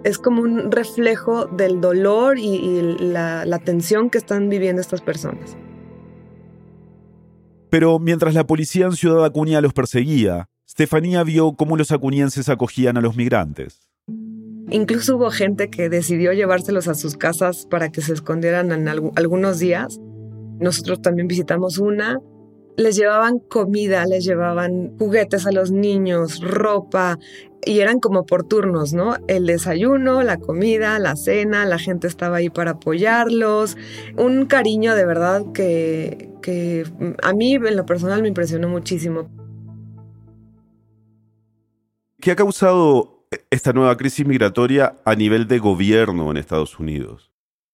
es 0.04 0.18
como 0.18 0.42
un 0.42 0.70
reflejo 0.70 1.46
del 1.46 1.80
dolor 1.80 2.38
y, 2.38 2.96
la, 3.00 3.44
la 3.44 3.58
tensión 3.58 4.10
que 4.10 4.18
están 4.18 4.48
viviendo 4.48 4.80
estas 4.80 5.00
personas. 5.00 5.56
Pero 7.72 7.98
mientras 7.98 8.34
la 8.34 8.46
policía 8.46 8.84
en 8.84 8.92
Ciudad 8.92 9.24
Acuña 9.24 9.62
los 9.62 9.72
perseguía, 9.72 10.50
Estefanía 10.68 11.24
vio 11.24 11.54
cómo 11.54 11.78
los 11.78 11.90
acuñenses 11.90 12.50
acogían 12.50 12.98
a 12.98 13.00
los 13.00 13.16
migrantes. 13.16 13.88
Incluso 14.68 15.16
hubo 15.16 15.30
gente 15.30 15.70
que 15.70 15.88
decidió 15.88 16.34
llevárselos 16.34 16.86
a 16.86 16.94
sus 16.94 17.16
casas 17.16 17.66
para 17.70 17.90
que 17.90 18.02
se 18.02 18.12
escondieran 18.12 18.72
en 18.72 18.88
algunos 18.88 19.58
días. 19.58 19.98
Nosotros 20.60 21.00
también 21.00 21.28
visitamos 21.28 21.78
una. 21.78 22.18
Les 22.76 22.96
llevaban 22.96 23.38
comida, 23.38 24.06
les 24.06 24.24
llevaban 24.24 24.96
juguetes 24.98 25.46
a 25.46 25.52
los 25.52 25.70
niños, 25.70 26.40
ropa, 26.40 27.18
y 27.64 27.80
eran 27.80 28.00
como 28.00 28.26
por 28.26 28.44
turnos, 28.44 28.92
¿no? 28.92 29.16
El 29.28 29.46
desayuno, 29.46 30.22
la 30.22 30.38
comida, 30.38 30.98
la 30.98 31.14
cena, 31.16 31.64
la 31.64 31.78
gente 31.78 32.06
estaba 32.08 32.38
ahí 32.38 32.50
para 32.50 32.72
apoyarlos. 32.72 33.76
Un 34.16 34.46
cariño 34.46 34.94
de 34.96 35.06
verdad 35.06 35.44
que, 35.54 36.30
que 36.42 36.84
a 37.22 37.32
mí 37.32 37.54
en 37.54 37.76
lo 37.76 37.86
personal 37.86 38.22
me 38.22 38.28
impresionó 38.28 38.68
muchísimo. 38.68 39.30
¿Qué 42.20 42.32
ha 42.32 42.36
causado 42.36 43.26
esta 43.50 43.72
nueva 43.72 43.96
crisis 43.96 44.26
migratoria 44.26 44.96
a 45.04 45.14
nivel 45.14 45.46
de 45.46 45.58
gobierno 45.58 46.30
en 46.30 46.36
Estados 46.36 46.78
Unidos? 46.78 47.31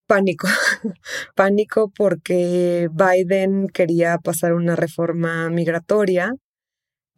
Pánico, 0.09 0.49
pánico 1.37 1.93
porque 1.97 2.89
Biden 2.91 3.69
quería 3.69 4.19
pasar 4.19 4.55
una 4.55 4.75
reforma 4.75 5.51
migratoria 5.51 6.33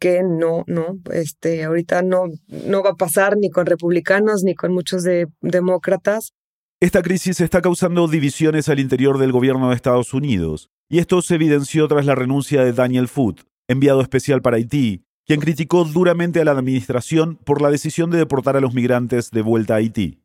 que 0.01 0.23
no, 0.23 0.63
no, 0.67 0.99
este, 1.13 1.63
ahorita 1.63 2.01
no, 2.01 2.25
no 2.47 2.83
va 2.83 2.89
a 2.89 2.95
pasar 2.95 3.37
ni 3.37 3.49
con 3.49 3.67
republicanos 3.67 4.43
ni 4.43 4.55
con 4.55 4.73
muchos 4.73 5.03
de, 5.03 5.27
demócratas. 5.41 6.33
Esta 6.81 7.03
crisis 7.03 7.39
está 7.39 7.61
causando 7.61 8.07
divisiones 8.07 8.67
al 8.67 8.79
interior 8.79 9.19
del 9.19 9.31
gobierno 9.31 9.69
de 9.69 9.75
Estados 9.75 10.15
Unidos, 10.15 10.69
y 10.89 10.97
esto 10.97 11.21
se 11.21 11.35
evidenció 11.35 11.87
tras 11.87 12.07
la 12.07 12.15
renuncia 12.15 12.63
de 12.63 12.73
Daniel 12.73 13.07
Foote, 13.07 13.43
enviado 13.67 14.01
especial 14.01 14.41
para 14.41 14.57
Haití, 14.57 15.03
quien 15.27 15.39
criticó 15.39 15.85
duramente 15.85 16.41
a 16.41 16.45
la 16.45 16.51
administración 16.51 17.37
por 17.37 17.61
la 17.61 17.69
decisión 17.69 18.09
de 18.09 18.17
deportar 18.17 18.57
a 18.57 18.59
los 18.59 18.73
migrantes 18.73 19.29
de 19.29 19.43
vuelta 19.43 19.75
a 19.75 19.77
Haití. 19.77 20.20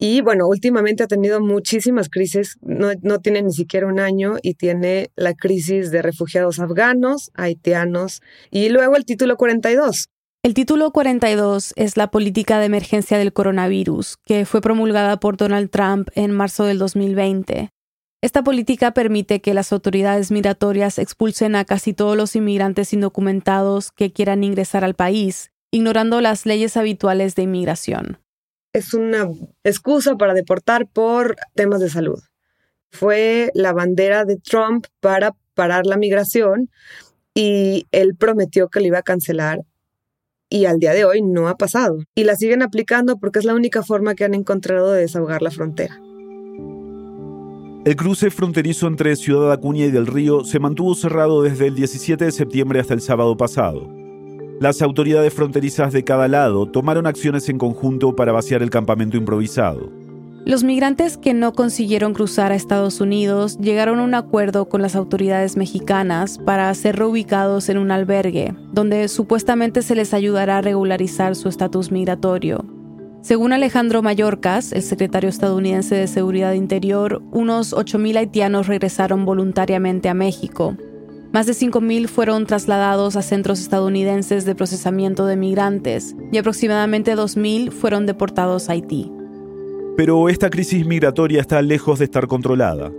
Y 0.00 0.20
bueno, 0.20 0.46
últimamente 0.46 1.02
ha 1.02 1.08
tenido 1.08 1.40
muchísimas 1.40 2.08
crisis, 2.08 2.56
no, 2.60 2.92
no, 3.02 3.18
tiene 3.18 3.42
ni 3.42 3.52
siquiera 3.52 3.88
un 3.88 3.98
año 3.98 4.36
y 4.42 4.54
tiene 4.54 5.10
la 5.16 5.34
crisis 5.34 5.90
de 5.90 6.02
refugiados 6.02 6.60
afganos, 6.60 7.32
haitianos 7.34 8.20
y 8.52 8.68
luego 8.68 8.94
el 8.94 9.04
título 9.04 9.36
42. 9.36 10.06
El 10.44 10.54
título 10.54 10.92
42 10.92 11.72
es 11.74 11.96
la 11.96 12.12
política 12.12 12.60
de 12.60 12.66
emergencia 12.66 13.18
del 13.18 13.32
coronavirus, 13.32 14.18
que 14.24 14.44
fue 14.44 14.60
promulgada 14.60 15.18
por 15.18 15.36
Donald 15.36 15.68
Trump 15.68 16.10
en 16.14 16.30
marzo 16.30 16.64
del 16.64 16.78
2020. 16.78 17.70
Esta 18.22 18.44
política 18.44 18.92
permite 18.92 19.40
que 19.40 19.52
las 19.52 19.72
autoridades 19.72 20.30
migratorias 20.30 21.00
expulsen 21.00 21.56
a 21.56 21.64
casi 21.64 21.92
todos 21.92 22.16
los 22.16 22.36
inmigrantes 22.36 22.92
indocumentados 22.92 23.90
que 23.90 24.12
quieran 24.12 24.44
ingresar 24.44 24.84
al 24.84 24.94
país, 24.94 25.50
ignorando 25.72 26.20
las 26.20 26.46
leyes 26.46 26.76
habituales 26.76 27.34
de 27.34 27.42
inmigración 27.42 28.20
es 28.72 28.94
una 28.94 29.28
excusa 29.64 30.16
para 30.16 30.34
deportar 30.34 30.86
por 30.86 31.36
temas 31.54 31.80
de 31.80 31.90
salud. 31.90 32.20
Fue 32.90 33.50
la 33.54 33.72
bandera 33.72 34.24
de 34.24 34.36
Trump 34.36 34.86
para 35.00 35.34
parar 35.54 35.86
la 35.86 35.96
migración 35.96 36.70
y 37.34 37.86
él 37.92 38.16
prometió 38.16 38.68
que 38.68 38.80
lo 38.80 38.86
iba 38.86 38.98
a 38.98 39.02
cancelar 39.02 39.60
y 40.50 40.64
al 40.64 40.78
día 40.78 40.92
de 40.92 41.04
hoy 41.04 41.22
no 41.22 41.48
ha 41.48 41.56
pasado. 41.56 41.98
Y 42.14 42.24
la 42.24 42.36
siguen 42.36 42.62
aplicando 42.62 43.18
porque 43.18 43.38
es 43.38 43.44
la 43.44 43.54
única 43.54 43.82
forma 43.82 44.14
que 44.14 44.24
han 44.24 44.34
encontrado 44.34 44.92
de 44.92 45.02
desahogar 45.02 45.42
la 45.42 45.50
frontera. 45.50 46.00
El 47.84 47.96
cruce 47.96 48.30
fronterizo 48.30 48.86
entre 48.86 49.16
Ciudad 49.16 49.52
Acuña 49.52 49.86
y 49.86 49.90
Del 49.90 50.06
Río 50.06 50.44
se 50.44 50.58
mantuvo 50.58 50.94
cerrado 50.94 51.42
desde 51.42 51.68
el 51.68 51.74
17 51.74 52.24
de 52.24 52.32
septiembre 52.32 52.80
hasta 52.80 52.94
el 52.94 53.00
sábado 53.00 53.36
pasado. 53.36 53.97
Las 54.60 54.82
autoridades 54.82 55.32
fronterizas 55.32 55.92
de 55.92 56.02
cada 56.02 56.26
lado 56.26 56.66
tomaron 56.66 57.06
acciones 57.06 57.48
en 57.48 57.58
conjunto 57.58 58.16
para 58.16 58.32
vaciar 58.32 58.60
el 58.60 58.70
campamento 58.70 59.16
improvisado. 59.16 59.92
Los 60.44 60.64
migrantes 60.64 61.16
que 61.16 61.32
no 61.32 61.52
consiguieron 61.52 62.12
cruzar 62.12 62.50
a 62.50 62.56
Estados 62.56 63.00
Unidos 63.00 63.58
llegaron 63.58 64.00
a 64.00 64.02
un 64.02 64.14
acuerdo 64.14 64.68
con 64.68 64.82
las 64.82 64.96
autoridades 64.96 65.56
mexicanas 65.56 66.38
para 66.38 66.74
ser 66.74 66.96
reubicados 66.96 67.68
en 67.68 67.78
un 67.78 67.92
albergue, 67.92 68.54
donde 68.72 69.06
supuestamente 69.06 69.82
se 69.82 69.94
les 69.94 70.12
ayudará 70.12 70.58
a 70.58 70.62
regularizar 70.62 71.36
su 71.36 71.48
estatus 71.48 71.92
migratorio. 71.92 72.64
Según 73.20 73.52
Alejandro 73.52 74.02
Mayorkas, 74.02 74.72
el 74.72 74.82
secretario 74.82 75.28
estadounidense 75.28 75.94
de 75.94 76.06
Seguridad 76.08 76.54
Interior, 76.54 77.22
unos 77.30 77.74
8.000 77.74 78.16
haitianos 78.16 78.66
regresaron 78.66 79.24
voluntariamente 79.24 80.08
a 80.08 80.14
México. 80.14 80.76
Más 81.32 81.44
de 81.44 81.52
5.000 81.52 82.08
fueron 82.08 82.46
trasladados 82.46 83.14
a 83.14 83.22
centros 83.22 83.60
estadounidenses 83.60 84.46
de 84.46 84.54
procesamiento 84.54 85.26
de 85.26 85.36
migrantes 85.36 86.16
y 86.32 86.38
aproximadamente 86.38 87.14
2.000 87.14 87.70
fueron 87.70 88.06
deportados 88.06 88.68
a 88.68 88.72
Haití. 88.72 89.12
Pero 89.96 90.30
esta 90.30 90.48
crisis 90.48 90.86
migratoria 90.86 91.42
está 91.42 91.60
lejos 91.60 91.98
de 91.98 92.06
estar 92.06 92.28
controlada. 92.28 92.90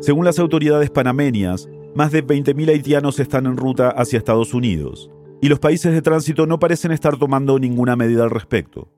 Según 0.00 0.24
las 0.24 0.38
autoridades 0.38 0.90
panameñas, 0.90 1.68
más 1.96 2.12
de 2.12 2.24
20.000 2.24 2.68
haitianos 2.68 3.18
están 3.18 3.46
en 3.46 3.56
ruta 3.56 3.88
hacia 3.88 4.18
Estados 4.18 4.54
Unidos, 4.54 5.10
y 5.40 5.48
los 5.48 5.58
países 5.58 5.92
de 5.92 6.02
tránsito 6.02 6.46
no 6.46 6.60
parecen 6.60 6.92
estar 6.92 7.16
tomando 7.16 7.58
ninguna 7.58 7.96
medida 7.96 8.22
al 8.22 8.30
respecto. 8.30 8.88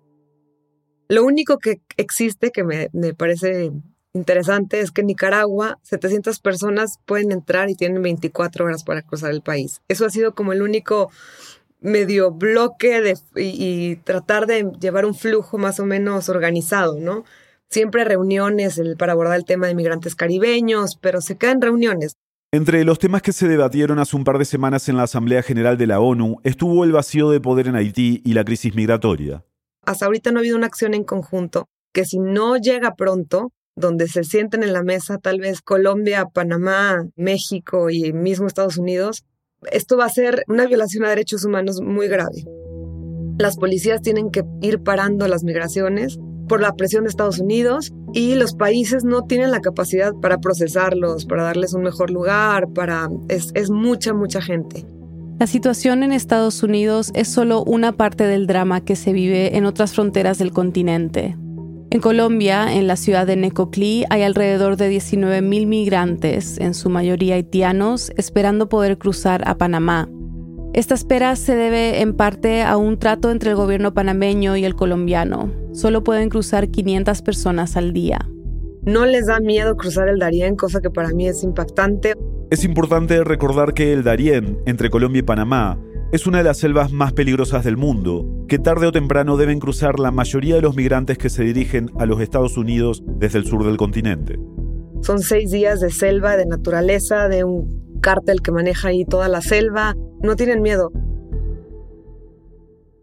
Lo 1.08 1.24
único 1.24 1.58
que 1.58 1.80
existe 1.96 2.50
que 2.50 2.64
me, 2.64 2.88
me 2.92 3.14
parece 3.14 3.70
interesante 4.16 4.81
es 4.81 4.90
que 4.90 5.02
en 5.02 5.09
Nicaragua 5.09 5.79
700 5.83 6.40
personas 6.40 6.98
pueden 7.07 7.33
entrar 7.33 7.70
y 7.70 7.74
tienen 7.74 8.02
24 8.02 8.64
horas 8.64 8.85
para 8.85 9.02
cruzar 9.02 9.31
el 9.31 9.42
país. 9.42 9.81
Eso 9.88 10.07
ha 10.07 10.11
sido 10.11 10.35
como 10.35 10.52
el 10.52 10.62
único 10.62 11.11
medio 11.81 12.33
bloque 12.33 13.00
de, 13.00 13.16
y, 13.37 13.96
tratar 13.96 14.46
de 14.46 14.70
llevar 14.81 15.07
un 15.07 15.14
flujo 15.14 15.59
más 15.59 15.79
o 15.79 15.87
menos 15.87 16.29
organizado, 16.29 16.98
¿no? 16.98 17.24
Siempre 17.68 18.05
reuniones 18.05 18.81
para 18.98 19.12
abordar 19.12 19.37
el 19.37 19.44
tema 19.44 19.66
de 19.66 19.74
migrantes 19.74 20.14
caribeños, 20.14 20.96
pero 21.00 21.20
se 21.20 21.37
quedan 21.37 21.61
reuniones. 21.61 22.16
Entre 22.52 22.85
los 22.85 22.98
temas 22.98 23.22
que 23.22 23.33
se 23.33 23.48
debatieron 23.48 23.98
hace 23.98 24.16
un 24.16 24.24
par 24.24 24.38
de 24.38 24.44
semanas 24.44 24.88
en 24.88 24.96
la 24.96 25.02
Asamblea 25.02 25.42
General 25.42 25.76
de 25.76 25.87
la 25.87 26.00
ONU 26.00 26.38
estuvo 26.44 26.85
el 26.85 26.92
vacío 26.92 27.31
de 27.31 27.40
poder 27.40 27.66
en 27.66 27.76
Haití 27.76 28.22
y 28.24 28.35
la 28.35 28.44
crisis 28.44 28.74
migratoria. 28.74 29.44
Hasta 29.85 30.07
ahorita 30.07 30.31
no 30.31 30.38
ha 30.38 30.40
habido 30.40 30.57
una 30.57 30.66
acción 30.66 30.94
en 30.94 31.05
conjunto 31.05 31.68
que 31.92 32.05
si 32.05 32.18
no 32.18 32.57
llega 32.57 32.94
pronto, 32.94 33.52
donde 33.76 34.08
se 34.08 34.24
sienten 34.24 34.62
en 34.62 34.72
la 34.72 34.82
mesa 34.82 35.18
tal 35.18 35.38
vez 35.38 35.60
Colombia, 35.60 36.26
Panamá, 36.32 37.06
México 37.14 37.90
y 37.90 38.12
mismo 38.12 38.46
Estados 38.46 38.78
Unidos, 38.78 39.24
esto 39.70 39.96
va 39.96 40.06
a 40.06 40.10
ser 40.10 40.44
una 40.48 40.66
violación 40.66 41.04
a 41.04 41.10
derechos 41.10 41.44
humanos 41.44 41.80
muy 41.82 42.08
grave. 42.08 42.44
Las 43.38 43.56
policías 43.56 44.00
tienen 44.00 44.30
que 44.30 44.42
ir 44.62 44.82
parando 44.82 45.28
las 45.28 45.44
migraciones 45.44 46.18
por 46.48 46.60
la 46.60 46.74
presión 46.74 47.04
de 47.04 47.10
Estados 47.10 47.38
Unidos 47.38 47.92
y 48.14 48.34
los 48.34 48.54
países 48.54 49.04
no 49.04 49.22
tienen 49.22 49.50
la 49.50 49.60
capacidad 49.60 50.12
para 50.14 50.38
procesarlos, 50.38 51.26
para 51.26 51.42
darles 51.42 51.74
un 51.74 51.82
mejor 51.82 52.10
lugar, 52.10 52.68
para 52.72 53.08
es, 53.28 53.50
es 53.54 53.70
mucha, 53.70 54.14
mucha 54.14 54.40
gente. 54.40 54.86
La 55.38 55.46
situación 55.46 56.02
en 56.02 56.12
Estados 56.12 56.62
Unidos 56.62 57.10
es 57.14 57.28
solo 57.28 57.62
una 57.62 57.92
parte 57.92 58.24
del 58.24 58.46
drama 58.46 58.80
que 58.80 58.96
se 58.96 59.12
vive 59.12 59.58
en 59.58 59.66
otras 59.66 59.92
fronteras 59.92 60.38
del 60.38 60.52
continente. 60.52 61.36
En 61.96 62.02
Colombia, 62.02 62.74
en 62.74 62.87
la 62.87 62.96
ciudad 62.96 63.26
de 63.26 63.37
Necoclí, 63.37 64.04
hay 64.11 64.20
alrededor 64.20 64.76
de 64.76 64.90
19.000 64.90 65.66
migrantes, 65.66 66.61
en 66.61 66.74
su 66.74 66.90
mayoría 66.90 67.37
haitianos, 67.37 68.12
esperando 68.18 68.68
poder 68.68 68.98
cruzar 68.98 69.48
a 69.48 69.56
Panamá. 69.56 70.06
Esta 70.74 70.94
espera 70.94 71.35
se 71.37 71.56
debe 71.56 72.02
en 72.02 72.12
parte 72.12 72.62
a 72.62 72.76
un 72.76 72.98
trato 72.98 73.30
entre 73.30 73.52
el 73.52 73.56
gobierno 73.56 73.94
panameño 73.94 74.59
y 74.59 74.66
el 74.66 74.74
colombiano. 74.74 75.50
Solo 75.72 76.04
pueden 76.04 76.28
cruzar 76.28 76.68
500 76.68 77.22
personas 77.22 77.78
al 77.78 77.94
día. 77.94 78.28
No 78.82 79.06
les 79.06 79.28
da 79.28 79.40
miedo 79.40 79.74
cruzar 79.78 80.11
el 80.11 80.18
Darién, 80.18 80.54
cosa 80.54 80.82
que 80.82 80.90
para 80.90 81.09
mí 81.14 81.26
es 81.26 81.42
impactante. 81.42 82.12
Es 82.50 82.62
importante 82.62 83.24
recordar 83.24 83.72
que 83.72 83.94
el 83.94 84.04
Darién, 84.04 84.59
entre 84.66 84.90
Colombia 84.90 85.20
y 85.20 85.22
Panamá, 85.22 85.78
es 86.12 86.26
una 86.26 86.38
de 86.38 86.44
las 86.44 86.58
selvas 86.58 86.92
más 86.92 87.12
peligrosas 87.12 87.64
del 87.64 87.76
mundo, 87.76 88.26
que 88.48 88.58
tarde 88.58 88.86
o 88.86 88.92
temprano 88.92 89.36
deben 89.36 89.58
cruzar 89.58 89.98
la 89.98 90.10
mayoría 90.10 90.54
de 90.54 90.62
los 90.62 90.76
migrantes 90.76 91.18
que 91.18 91.30
se 91.30 91.42
dirigen 91.42 91.90
a 91.98 92.06
los 92.06 92.20
Estados 92.20 92.56
Unidos 92.56 93.02
desde 93.06 93.38
el 93.38 93.46
sur 93.46 93.64
del 93.64 93.76
continente. 93.76 94.38
Son 95.02 95.18
seis 95.20 95.50
días 95.50 95.80
de 95.80 95.90
selva, 95.90 96.36
de 96.36 96.46
naturaleza, 96.46 97.28
de 97.28 97.44
un 97.44 97.98
cártel 98.00 98.40
que 98.40 98.52
maneja 98.52 98.88
ahí 98.88 99.04
toda 99.04 99.28
la 99.28 99.42
selva. 99.42 99.94
No 100.22 100.36
tienen 100.36 100.62
miedo. 100.62 100.92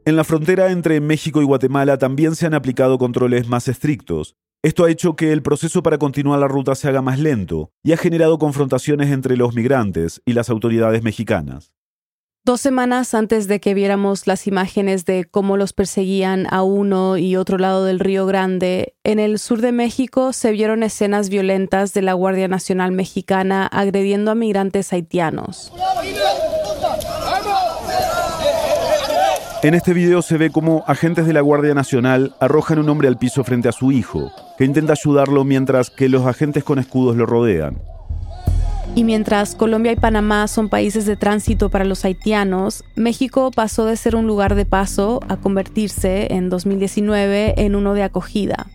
En 0.05 0.15
la 0.15 0.23
frontera 0.23 0.71
entre 0.71 0.99
México 1.01 1.41
y 1.41 1.45
Guatemala 1.45 1.97
también 1.97 2.35
se 2.35 2.45
han 2.45 2.53
aplicado 2.53 2.97
controles 2.97 3.47
más 3.47 3.67
estrictos. 3.67 4.35
Esto 4.63 4.85
ha 4.85 4.91
hecho 4.91 5.17
que 5.17 5.33
el 5.33 5.41
proceso 5.41 5.83
para 5.83 5.97
continuar 5.97 6.39
la 6.39 6.47
ruta 6.47 6.73
se 6.75 6.87
haga 6.87 7.01
más 7.01 7.19
lento 7.19 7.69
y 7.83 7.91
ha 7.91 7.97
generado 7.97 8.37
confrontaciones 8.37 9.11
entre 9.11 9.35
los 9.35 9.53
migrantes 9.53 10.21
y 10.25 10.33
las 10.33 10.49
autoridades 10.49 11.03
mexicanas. 11.03 11.72
Dos 12.45 12.59
semanas 12.59 13.13
antes 13.13 13.47
de 13.47 13.61
que 13.61 13.73
viéramos 13.73 14.27
las 14.27 14.47
imágenes 14.47 15.05
de 15.05 15.23
cómo 15.23 15.55
los 15.55 15.71
perseguían 15.71 16.45
a 16.49 16.61
uno 16.61 17.15
y 17.15 17.37
otro 17.37 17.57
lado 17.57 17.85
del 17.85 18.01
Río 18.01 18.25
Grande, 18.25 18.95
en 19.05 19.19
el 19.19 19.39
sur 19.39 19.61
de 19.61 19.71
México 19.71 20.33
se 20.33 20.51
vieron 20.51 20.83
escenas 20.83 21.29
violentas 21.29 21.93
de 21.93 22.01
la 22.01 22.11
Guardia 22.11 22.49
Nacional 22.49 22.91
Mexicana 22.91 23.65
agrediendo 23.67 24.29
a 24.29 24.35
migrantes 24.35 24.91
haitianos. 24.91 25.71
En 29.61 29.73
este 29.73 29.93
video 29.93 30.21
se 30.21 30.37
ve 30.37 30.49
cómo 30.49 30.83
agentes 30.85 31.25
de 31.25 31.31
la 31.31 31.39
Guardia 31.39 31.73
Nacional 31.73 32.35
arrojan 32.41 32.77
un 32.77 32.89
hombre 32.89 33.07
al 33.07 33.17
piso 33.17 33.45
frente 33.45 33.69
a 33.69 33.71
su 33.71 33.93
hijo, 33.93 34.33
que 34.57 34.65
intenta 34.65 34.91
ayudarlo 34.91 35.45
mientras 35.45 35.89
que 35.89 36.09
los 36.09 36.25
agentes 36.25 36.65
con 36.65 36.77
escudos 36.77 37.15
lo 37.15 37.25
rodean. 37.25 37.81
Y 38.95 39.05
mientras 39.05 39.55
Colombia 39.55 39.91
y 39.91 39.95
Panamá 39.95 40.47
son 40.47 40.69
países 40.69 41.07
de 41.07 41.15
tránsito 41.15 41.69
para 41.69 41.83
los 41.83 42.05
haitianos, 42.05 42.83
México 42.95 43.49
pasó 43.49 43.85
de 43.85 43.97
ser 43.97 44.15
un 44.15 44.27
lugar 44.27 44.53
de 44.53 44.65
paso 44.65 45.19
a 45.29 45.37
convertirse 45.37 46.31
en 46.31 46.49
2019 46.51 47.55
en 47.57 47.75
uno 47.75 47.95
de 47.95 48.03
acogida. 48.03 48.67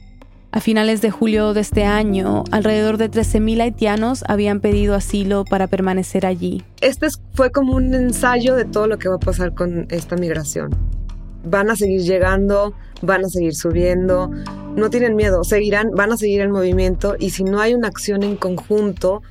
A 0.51 0.61
finales 0.61 1.03
de 1.03 1.13
julio 1.13 1.55
de 1.55 1.61
este 1.61 1.85
año, 1.85 2.43
alrededor 2.51 2.97
de 2.97 3.09
13.000 3.09 3.61
haitianos 3.61 4.25
habían 4.27 4.59
pedido 4.59 4.97
asilo 4.97 5.45
para 5.45 5.69
permanecer 5.69 6.27
allí. 6.27 6.65
Este 6.81 7.07
fue 7.35 7.53
como 7.53 7.77
un 7.77 7.95
ensayo 7.95 8.57
de 8.57 8.65
todo 8.65 8.89
lo 8.89 8.99
que 8.99 9.09
va 9.09 9.17
a 9.17 9.21
pasar 9.21 9.55
con 9.55 9.87
esta 9.91 10.17
migración. 10.17 10.75
Van 11.45 11.71
a 11.71 11.77
seguir 11.77 12.01
llegando, 12.01 12.75
van 13.03 13.25
a 13.25 13.29
seguir 13.29 13.55
subiendo, 13.55 14.33
no 14.75 14.91
tienen 14.91 15.15
miedo, 15.15 15.45
seguirán, 15.45 15.93
van 15.95 16.11
a 16.11 16.17
seguir 16.17 16.41
el 16.41 16.49
movimiento 16.49 17.15
y 17.17 17.31
si 17.31 17.45
no 17.45 17.61
hay 17.61 17.75
una 17.75 17.87
acción 17.87 18.25
en 18.25 18.35
conjunto, 18.35 19.23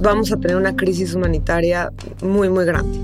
vamos 0.00 0.32
a 0.32 0.36
tener 0.36 0.56
una 0.56 0.74
crisis 0.74 1.14
humanitaria 1.14 1.90
muy, 2.22 2.48
muy 2.48 2.64
grande. 2.64 2.98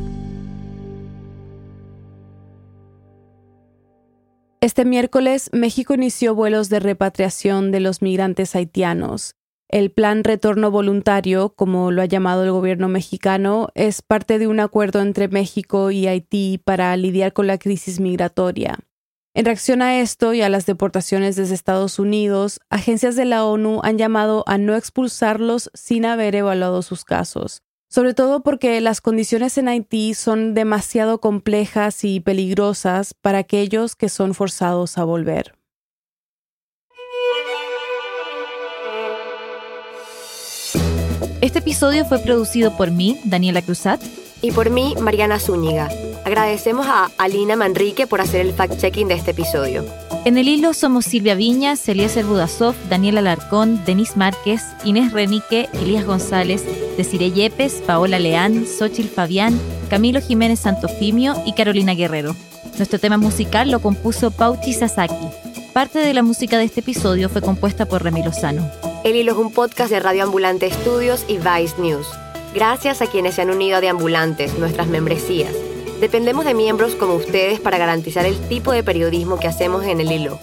Este 4.60 4.84
miércoles, 4.84 5.50
México 5.52 5.94
inició 5.94 6.34
vuelos 6.34 6.68
de 6.70 6.80
repatriación 6.80 7.70
de 7.70 7.80
los 7.80 8.02
migrantes 8.02 8.56
haitianos. 8.56 9.36
El 9.68 9.90
Plan 9.90 10.24
Retorno 10.24 10.70
Voluntario, 10.70 11.50
como 11.50 11.90
lo 11.90 12.02
ha 12.02 12.06
llamado 12.06 12.44
el 12.44 12.52
gobierno 12.52 12.88
mexicano, 12.88 13.68
es 13.74 14.00
parte 14.00 14.38
de 14.38 14.46
un 14.46 14.60
acuerdo 14.60 15.00
entre 15.00 15.28
México 15.28 15.90
y 15.90 16.06
Haití 16.06 16.58
para 16.64 16.96
lidiar 16.96 17.32
con 17.32 17.46
la 17.46 17.58
crisis 17.58 18.00
migratoria. 18.00 18.78
En 19.36 19.44
reacción 19.44 19.82
a 19.82 20.00
esto 20.00 20.32
y 20.32 20.40
a 20.40 20.48
las 20.48 20.64
deportaciones 20.64 21.36
desde 21.36 21.54
Estados 21.54 21.98
Unidos, 21.98 22.58
agencias 22.70 23.16
de 23.16 23.26
la 23.26 23.44
ONU 23.44 23.80
han 23.82 23.98
llamado 23.98 24.44
a 24.46 24.56
no 24.56 24.74
expulsarlos 24.74 25.70
sin 25.74 26.06
haber 26.06 26.34
evaluado 26.36 26.80
sus 26.80 27.04
casos, 27.04 27.60
sobre 27.90 28.14
todo 28.14 28.42
porque 28.42 28.80
las 28.80 29.02
condiciones 29.02 29.58
en 29.58 29.68
Haití 29.68 30.14
son 30.14 30.54
demasiado 30.54 31.20
complejas 31.20 32.02
y 32.02 32.20
peligrosas 32.20 33.12
para 33.12 33.36
aquellos 33.36 33.94
que 33.94 34.08
son 34.08 34.32
forzados 34.32 34.96
a 34.96 35.04
volver. 35.04 35.52
Este 41.42 41.58
episodio 41.58 42.06
fue 42.06 42.20
producido 42.20 42.74
por 42.78 42.90
mí, 42.90 43.20
Daniela 43.26 43.60
Cruzat, 43.60 44.00
y 44.42 44.52
por 44.52 44.70
mí, 44.70 44.94
Mariana 45.00 45.38
Zúñiga. 45.38 45.88
Agradecemos 46.24 46.86
a 46.86 47.10
Alina 47.18 47.56
Manrique 47.56 48.06
por 48.06 48.20
hacer 48.20 48.40
el 48.40 48.54
fact-checking 48.54 49.08
de 49.08 49.14
este 49.14 49.30
episodio. 49.30 49.84
En 50.24 50.38
el 50.38 50.48
hilo 50.48 50.74
somos 50.74 51.04
Silvia 51.04 51.36
Viñas, 51.36 51.88
Eliezer 51.88 52.24
Budasov, 52.24 52.74
Daniela 52.88 53.20
Alarcón, 53.20 53.84
Denis 53.84 54.16
Márquez, 54.16 54.60
Inés 54.84 55.12
Renique, 55.12 55.68
Elías 55.74 56.04
González, 56.04 56.64
Desire 56.96 57.30
Yepes, 57.30 57.74
Paola 57.86 58.18
Leán, 58.18 58.66
Xochil 58.66 59.08
Fabián, 59.08 59.56
Camilo 59.88 60.20
Jiménez 60.20 60.60
Santofimio 60.60 61.40
y 61.44 61.52
Carolina 61.52 61.94
Guerrero. 61.94 62.34
Nuestro 62.76 62.98
tema 62.98 63.18
musical 63.18 63.70
lo 63.70 63.80
compuso 63.80 64.32
Pauchi 64.32 64.72
Sasaki. 64.72 65.14
Parte 65.72 66.00
de 66.00 66.12
la 66.12 66.22
música 66.22 66.58
de 66.58 66.64
este 66.64 66.80
episodio 66.80 67.28
fue 67.28 67.40
compuesta 67.40 67.86
por 67.86 68.02
Remy 68.02 68.24
Lozano. 68.24 68.68
El 69.04 69.14
Hilo 69.14 69.32
es 69.32 69.38
un 69.38 69.52
podcast 69.52 69.90
de 69.90 70.00
Radio 70.00 70.24
Ambulante 70.24 70.66
Estudios 70.66 71.24
y 71.28 71.36
Vice 71.36 71.74
News. 71.78 72.08
Gracias 72.56 73.02
a 73.02 73.06
quienes 73.06 73.34
se 73.34 73.42
han 73.42 73.50
unido 73.50 73.76
a 73.76 73.80
Deambulantes, 73.82 74.58
nuestras 74.58 74.86
membresías. 74.86 75.52
Dependemos 76.00 76.46
de 76.46 76.54
miembros 76.54 76.94
como 76.94 77.12
ustedes 77.12 77.60
para 77.60 77.76
garantizar 77.76 78.24
el 78.24 78.34
tipo 78.48 78.72
de 78.72 78.82
periodismo 78.82 79.38
que 79.38 79.46
hacemos 79.46 79.84
en 79.84 80.00
el 80.00 80.10
hilo. 80.10 80.40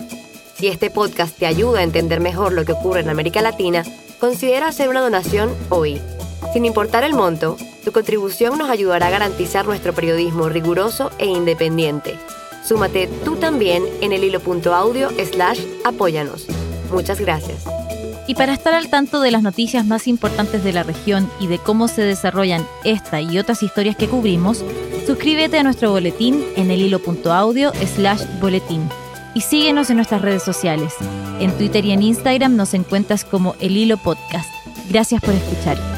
Si 0.54 0.67
este 0.67 0.91
podcast 0.91 1.36
te 1.36 1.47
ayuda 1.47 1.80
a 1.80 1.84
entender 1.84 2.19
mejor 2.19 2.54
lo 2.54 2.65
que 2.65 2.73
ocurre 2.73 2.99
en 2.99 3.10
América 3.10 3.41
Latina, 3.41 3.84
considera 4.19 4.67
hacer 4.67 4.89
una 4.89 5.02
donación 5.02 5.56
hoy. 5.69 5.99
Sin 6.54 6.65
importar 6.65 7.04
el 7.04 7.15
monto, 7.15 7.58
tu 7.84 7.91
contribución 7.91 8.60
nos 8.60 8.69
ayudará 8.69 9.08
a 9.08 9.10
garantizar 9.10 9.65
nuestro 9.65 9.93
periodismo 9.93 10.49
riguroso 10.49 11.10
e 11.17 11.26
independiente. 11.26 12.19
Súmate 12.63 13.08
tú 13.26 13.38
también 13.38 13.84
en 14.02 14.13
el 14.13 14.23
hilo.audio 14.23 15.10
slash 15.10 15.62
apóyanos. 15.84 16.45
Muchas 16.91 17.19
gracias. 17.19 17.65
Y 18.27 18.36
para 18.36 18.53
estar 18.53 18.73
al 18.73 18.89
tanto 18.89 19.19
de 19.19 19.31
las 19.31 19.43
noticias 19.43 19.86
más 19.86 20.07
importantes 20.07 20.63
de 20.63 20.73
la 20.73 20.83
región 20.83 21.29
y 21.39 21.47
de 21.47 21.59
cómo 21.59 21.88
se 21.88 22.03
desarrollan 22.03 22.65
esta 22.83 23.21
y 23.21 23.38
otras 23.38 23.63
historias 23.63 23.97
que 23.97 24.07
cubrimos, 24.07 24.63
suscríbete 25.05 25.59
a 25.59 25.63
nuestro 25.63 25.91
boletín 25.91 26.43
en 26.55 26.71
el 26.71 26.81
hilo.audio 26.81 27.71
slash 27.95 28.21
boletín. 28.39 28.88
Y 29.36 29.41
síguenos 29.41 29.89
en 29.89 29.97
nuestras 29.97 30.21
redes 30.21 30.43
sociales. 30.43 30.93
En 31.39 31.51
Twitter 31.57 31.83
y 31.86 31.91
en 31.91 32.03
Instagram 32.03 32.55
nos 32.55 32.73
encuentras 32.73 33.25
como 33.25 33.55
El 33.59 33.75
Hilo 33.75 33.97
Podcast. 33.97 34.49
Gracias 34.89 35.21
por 35.21 35.33
escuchar. 35.33 35.92